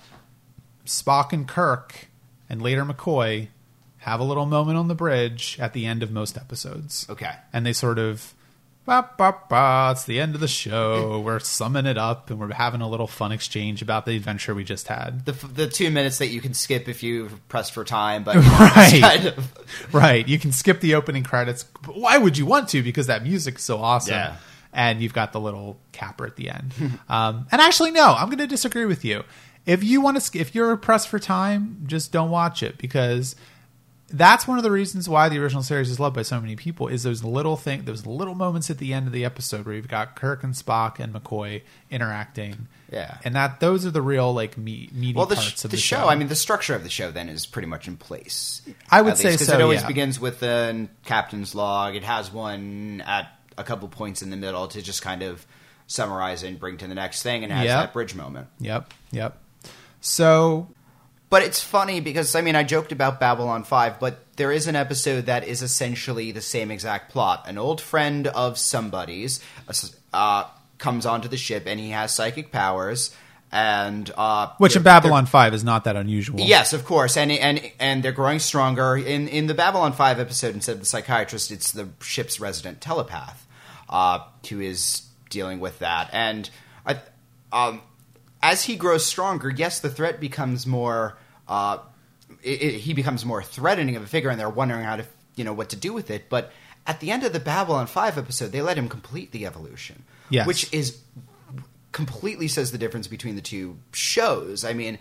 [0.86, 2.08] Spock and Kirk,
[2.48, 3.48] and later McCoy,
[3.98, 7.06] have a little moment on the bridge at the end of most episodes.
[7.08, 7.32] Okay.
[7.52, 8.34] and they sort of.
[8.86, 11.18] Ba, ba, ba, it's the end of the show.
[11.20, 14.62] We're summing it up and we're having a little fun exchange about the adventure we
[14.62, 15.24] just had.
[15.24, 19.00] The, the two minutes that you can skip if you press for time, but Right.
[19.00, 19.52] kind of-
[19.94, 20.28] right.
[20.28, 21.64] You can skip the opening credits.
[21.86, 22.82] Why would you want to?
[22.82, 24.14] Because that music's so awesome.
[24.16, 24.36] Yeah.
[24.74, 26.74] And you've got the little capper at the end.
[27.08, 29.24] um, and actually, no, I'm going to disagree with you.
[29.64, 33.34] If you want to, if you're pressed for time, just don't watch it because
[34.08, 36.88] that's one of the reasons why the original series is loved by so many people.
[36.88, 39.88] Is those little thing, those little moments at the end of the episode where you've
[39.88, 42.68] got Kirk and Spock and McCoy interacting.
[42.92, 43.18] Yeah.
[43.24, 45.76] and that those are the real like me, meaty well, the, parts sh- of the
[45.76, 48.62] the, show, I mean, the structure of the show then is pretty much in place.
[48.88, 49.88] I would At say because so, it always yeah.
[49.88, 51.96] begins with a captain's log.
[51.96, 55.44] It has one at a couple points in the middle to just kind of
[55.88, 57.78] summarize and bring to the next thing, and has Yep.
[57.78, 58.46] that bridge moment.
[58.60, 59.40] Yep, yep.
[60.00, 60.68] So
[61.34, 64.76] But it's funny because I mean I joked about Babylon 5, but there is an
[64.76, 67.46] episode that is essentially the same exact plot.
[67.48, 69.40] An old friend of somebody's
[70.12, 70.44] uh,
[70.78, 73.12] comes onto the ship and he has psychic powers
[73.50, 76.38] and uh, Which in Babylon Five is not that unusual.
[76.38, 78.96] Yes, of course, and and and they're growing stronger.
[78.96, 83.44] In in the Babylon Five episode, instead of the psychiatrist, it's the ship's resident telepath
[83.88, 86.10] uh, who is dealing with that.
[86.12, 86.48] And
[86.86, 87.00] I,
[87.52, 87.82] um,
[88.40, 91.18] as he grows stronger, yes, the threat becomes more.
[91.48, 91.78] Uh,
[92.42, 95.04] it, it, he becomes more threatening of a figure, and they're wondering how to
[95.36, 96.28] you know what to do with it.
[96.28, 96.52] But
[96.86, 100.46] at the end of the Babylon Five episode, they let him complete the evolution, Yes.
[100.46, 100.98] which is
[101.92, 104.64] completely says the difference between the two shows.
[104.64, 104.98] I mean,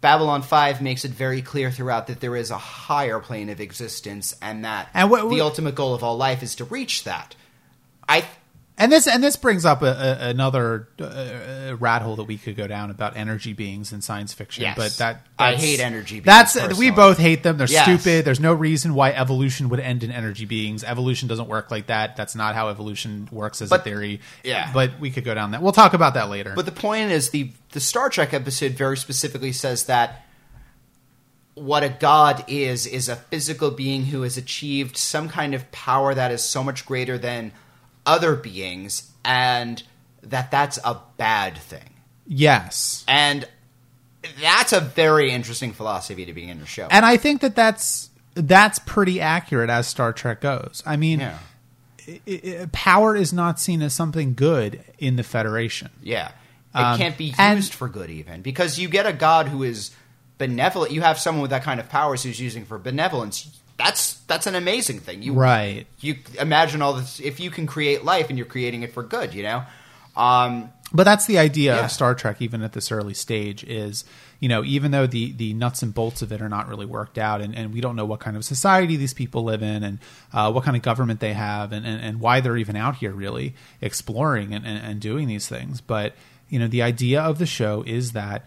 [0.00, 4.34] Babylon 5 makes it very clear throughout that there is a higher plane of existence
[4.42, 7.36] and that And what- the ultimate goal of all life is to reach that.
[8.08, 8.24] I
[8.78, 12.56] and this and this brings up a, a, another uh, rat hole that we could
[12.56, 14.62] go down about energy beings in science fiction.
[14.62, 14.76] Yes.
[14.76, 17.58] But that I hate energy beings That's we both hate them.
[17.58, 17.84] They're Yes.
[17.84, 18.24] stupid.
[18.24, 20.84] There's no reason why evolution would end in energy beings.
[20.84, 22.16] Evolution doesn't work like that.
[22.16, 24.20] That's not how evolution works as a theory.
[24.42, 24.70] yeah.
[24.72, 25.62] But we could go down that.
[25.62, 26.54] We'll talk about that later.
[26.56, 30.24] But the point is, the the Star Trek episode very specifically says that
[31.54, 36.14] what a god is is a physical being who has achieved some kind of power
[36.14, 37.52] that is so much greater than
[38.06, 39.82] other beings, and
[40.22, 41.90] that that's a bad thing.
[42.26, 43.04] yes.
[43.08, 43.46] And
[44.40, 46.86] that's a very interesting philosophy to begin your show.
[46.90, 50.82] And I think that that's that's pretty accurate as Star Trek goes.
[50.86, 51.38] I mean, yeah,
[52.08, 55.90] i- i- power is not seen as something good in the Federation.
[56.02, 56.28] yeah.
[56.74, 59.62] It Um, can't be used and- for good, even because you get a god who
[59.62, 59.90] is
[60.38, 60.90] benevolent.
[60.92, 63.48] You have someone with that kind of powers who's using for benevolence.
[63.76, 65.22] That's that's an amazing thing.
[65.22, 65.86] You Right.
[66.00, 67.20] You imagine all this.
[67.20, 69.64] If you can create life and you're creating it for good, you know.
[70.16, 71.84] Um, But that's the idea Yeah.
[71.86, 74.04] of Star Trek, even at this early stage, is
[74.40, 77.16] you know even though the the nuts and bolts of it are not really worked
[77.16, 79.98] out, and, and we don't know what kind of society these people live in, and
[80.34, 83.12] uh, what kind of government they have, and, and, and why they're even out here
[83.12, 85.80] really exploring and, and, and doing these things.
[85.80, 86.14] But
[86.50, 88.44] you know the idea of the show is that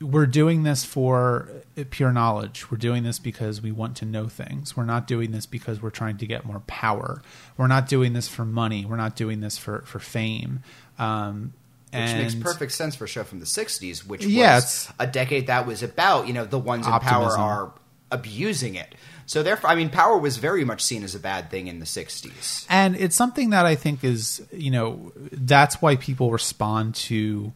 [0.00, 2.70] we're doing this for uh, pure knowledge.
[2.70, 4.76] We're doing this because we want to know things.
[4.76, 7.22] We're not doing this because we're trying to get more power.
[7.56, 8.84] We're not doing this for money.
[8.84, 10.60] We're not doing this for for fame.
[10.98, 11.52] Um,
[11.90, 15.06] which and makes perfect sense for a show from the '60s, which Yeah, was a
[15.06, 17.20] decade that was about you know the ones in Optimism.
[17.30, 17.72] power are
[18.10, 18.94] abusing it.
[19.26, 21.86] So therefore, I mean, power was very much seen as a bad thing in the
[21.86, 22.66] '60s.
[22.68, 27.52] and it's something that I think is you know that's why people respond to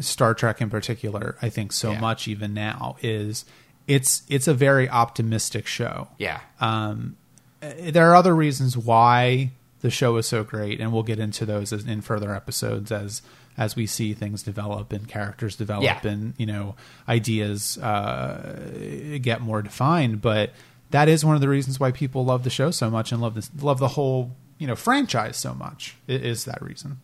[0.00, 1.36] Star Trek in particular.
[1.42, 2.00] I think so Yeah.
[2.00, 3.44] much even now is
[3.86, 6.08] it's it's a very optimistic show.
[6.18, 7.16] Yeah, Um,
[7.60, 11.72] there are other reasons why the show is so great, and we'll get into those
[11.72, 13.22] as, in further episodes as
[13.56, 16.00] as we see things develop and characters develop Yeah.
[16.02, 16.74] and you know
[17.08, 20.20] ideas uh, get more defined.
[20.22, 20.50] But
[20.90, 23.34] that is one of the reasons why people love the show so much and love
[23.34, 25.94] this love the whole you know franchise so much.
[26.08, 26.98] is that reason.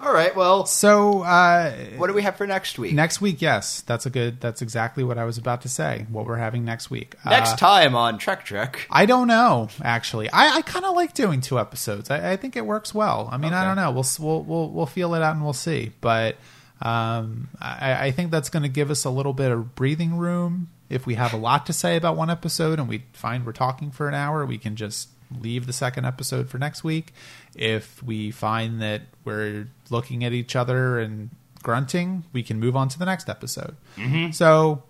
[0.00, 0.34] All right.
[0.36, 2.94] Well, So uh, what do we have for next week?
[2.94, 4.40] next week, yes, that's a good.
[4.40, 6.06] That's exactly what I was about to say.
[6.10, 7.16] What we're having next week.
[7.26, 8.86] Next Uh, time on Trek Trek.
[8.90, 9.68] I don't know.
[9.82, 12.10] Actually, I, I kind of like doing two episodes.
[12.10, 13.28] I, I think it works well.
[13.32, 13.90] I mean, I don't know.
[13.90, 15.90] We'll we'll we'll, we'll feel it out and we'll see.
[16.00, 16.36] But
[16.80, 20.68] um, I, I think that's going to give us a little bit of breathing room.
[20.88, 23.90] If we have a lot to say about one episode and we find we're talking
[23.90, 25.08] for an hour, we can just
[25.40, 27.12] leave the second episode for next week.
[27.54, 31.30] If we find that we're looking at each other and
[31.62, 33.76] grunting, we can move on to the next episode.
[33.96, 34.30] Mm-hmm.
[34.32, 34.82] So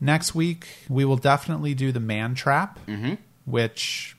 [0.00, 3.14] next week we will definitely do the man trap mm-hmm.
[3.46, 4.16] which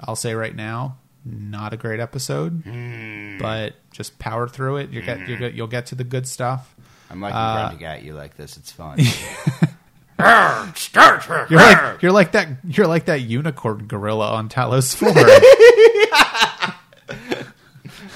[0.00, 3.38] i'll say right now not a great episode mm.
[3.38, 5.38] but just power through it you get you mm.
[5.38, 6.74] get you'll get to the good stuff
[7.10, 8.56] I'm like uh, grunting at you like this.
[8.56, 8.98] It's fun.
[10.18, 15.12] you're like you're like that you're like that unicorn gorilla on talos 4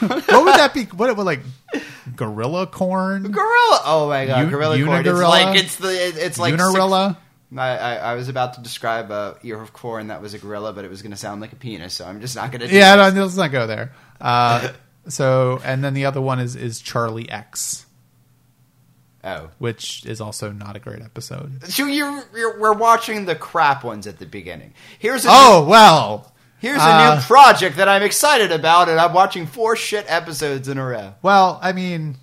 [0.03, 0.85] what would that be?
[0.85, 1.41] What would like
[2.17, 3.31] gorilla corn?
[3.31, 3.81] Gorilla.
[3.85, 5.07] Oh my god, Un- gorilla corn.
[5.07, 7.19] It's like it's the it's like six- unirilla?
[7.57, 10.73] I, I, I was about to describe a ear of corn that was a gorilla,
[10.73, 12.75] but it was going to sound like a penis, so I'm just not going to.
[12.75, 13.93] yeah no, let's not go there.
[14.21, 14.73] Uh,
[15.09, 17.87] so and then the other one is is charlie x
[19.25, 23.85] Oh, which is also not a great episode so you're, you're we're watching the crap
[23.85, 24.75] ones at the beginning.
[24.99, 29.13] Here's a oh well here's a uh, new project that I'm excited about, and I'm
[29.13, 31.15] watching four shit episodes in a row.
[31.21, 32.17] Well, I mean,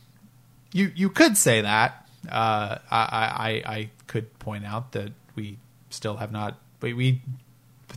[0.72, 2.08] you you could say that.
[2.28, 5.58] Uh, I, I I could point out that we
[5.90, 6.58] still have not.
[6.82, 7.22] We, we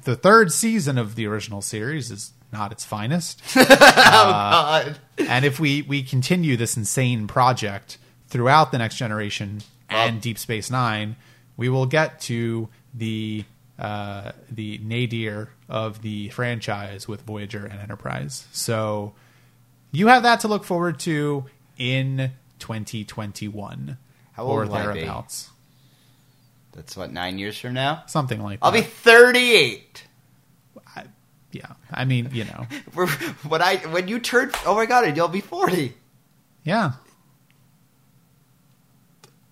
[0.05, 5.59] the third season of the original series is not its finest, oh god, and if
[5.59, 7.99] we we continue this insane project
[8.33, 9.61] throughout the next generation
[9.91, 11.17] and Deep Space Nine,
[11.59, 13.45] we will get to the
[13.79, 18.47] uh, the nadir of the franchise with Voyager and Enterprise.
[18.53, 19.13] So
[19.93, 21.45] you have that to look forward to
[21.79, 23.99] in 2021
[24.33, 25.01] How or old will I be?
[25.01, 25.51] thereabouts,
[26.73, 28.05] that's what nine years from now.
[28.07, 28.67] something like that.
[28.67, 28.79] I'll that.
[28.85, 30.05] be 38.
[31.53, 32.67] yeah, I mean, you know,
[33.47, 35.93] When I when you turn, oh my god, you'll be 40.
[36.65, 36.93] yeah.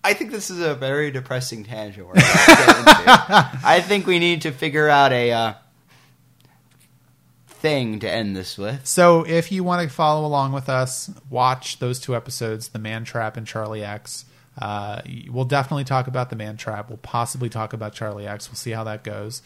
[0.03, 2.07] I think this is a very depressing tangent.
[2.07, 3.59] We're about to get into.
[3.67, 5.53] I think we need to figure out a uh,
[7.47, 8.85] thing to end this with.
[8.87, 13.03] So if you want to follow along with us, watch those two episodes, The Man
[13.03, 14.25] Trap and Charlie X.
[14.59, 16.89] Uh, we'll definitely talk about The Man Trap.
[16.89, 18.49] We'll possibly talk about Charlie X.
[18.49, 19.43] We'll see how that goes.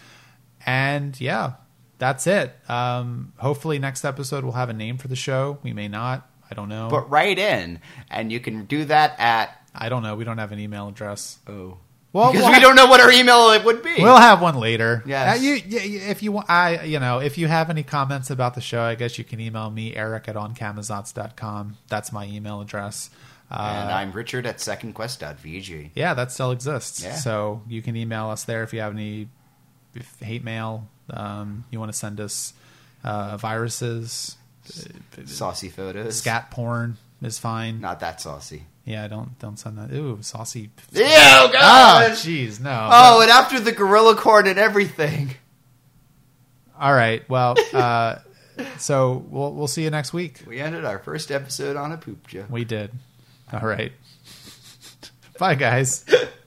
[0.66, 1.54] And yeah,
[1.98, 2.56] that's it.
[2.70, 5.60] Um, hopefully, next episode we'll have a name for the show.
[5.62, 6.28] We may not.
[6.50, 6.90] I don't know.
[6.90, 7.80] But write in,
[8.10, 10.16] and you can do that at I don't know.
[10.16, 11.38] We don't have an email address.
[11.48, 11.78] oh,
[12.14, 13.96] Well, because we'll we ha- don't know what our email would be.
[14.00, 15.04] We'll have one later.
[15.06, 15.38] Yes.
[15.38, 18.54] Uh, you, you, if you want, I, you know, if you have any comments about
[18.56, 21.78] the show, I guess you can email me, Eric at oncamazotz.com.
[21.90, 23.10] That's my email address.
[23.52, 25.92] Uh, and I'm Richard at secondquest.vg.
[25.94, 27.04] yeah, that still exists.
[27.04, 27.16] Yeah.
[27.16, 29.28] So you can email us there if you have any
[30.22, 30.88] hate mail.
[31.12, 32.54] Um, you want to send us
[33.04, 34.36] uh, viruses,
[35.26, 36.18] Saucy photos.
[36.18, 37.80] scat porn is fine.
[37.82, 38.64] Not that saucy.
[38.86, 39.92] Yeah, don't don't send that.
[39.92, 40.70] Ooh, saucy.
[40.94, 41.54] Ew, God.
[41.54, 42.90] Oh, jeez, no.
[42.92, 45.32] Oh, and after the gorilla corn and everything.
[46.80, 47.28] All right.
[47.28, 48.18] Well, uh,
[48.78, 50.42] so we'll we'll see you next week.
[50.46, 52.50] We ended our first episode on a poop joke.
[52.50, 52.92] We did.
[53.52, 53.92] All right.
[55.40, 56.06] Bye, guys.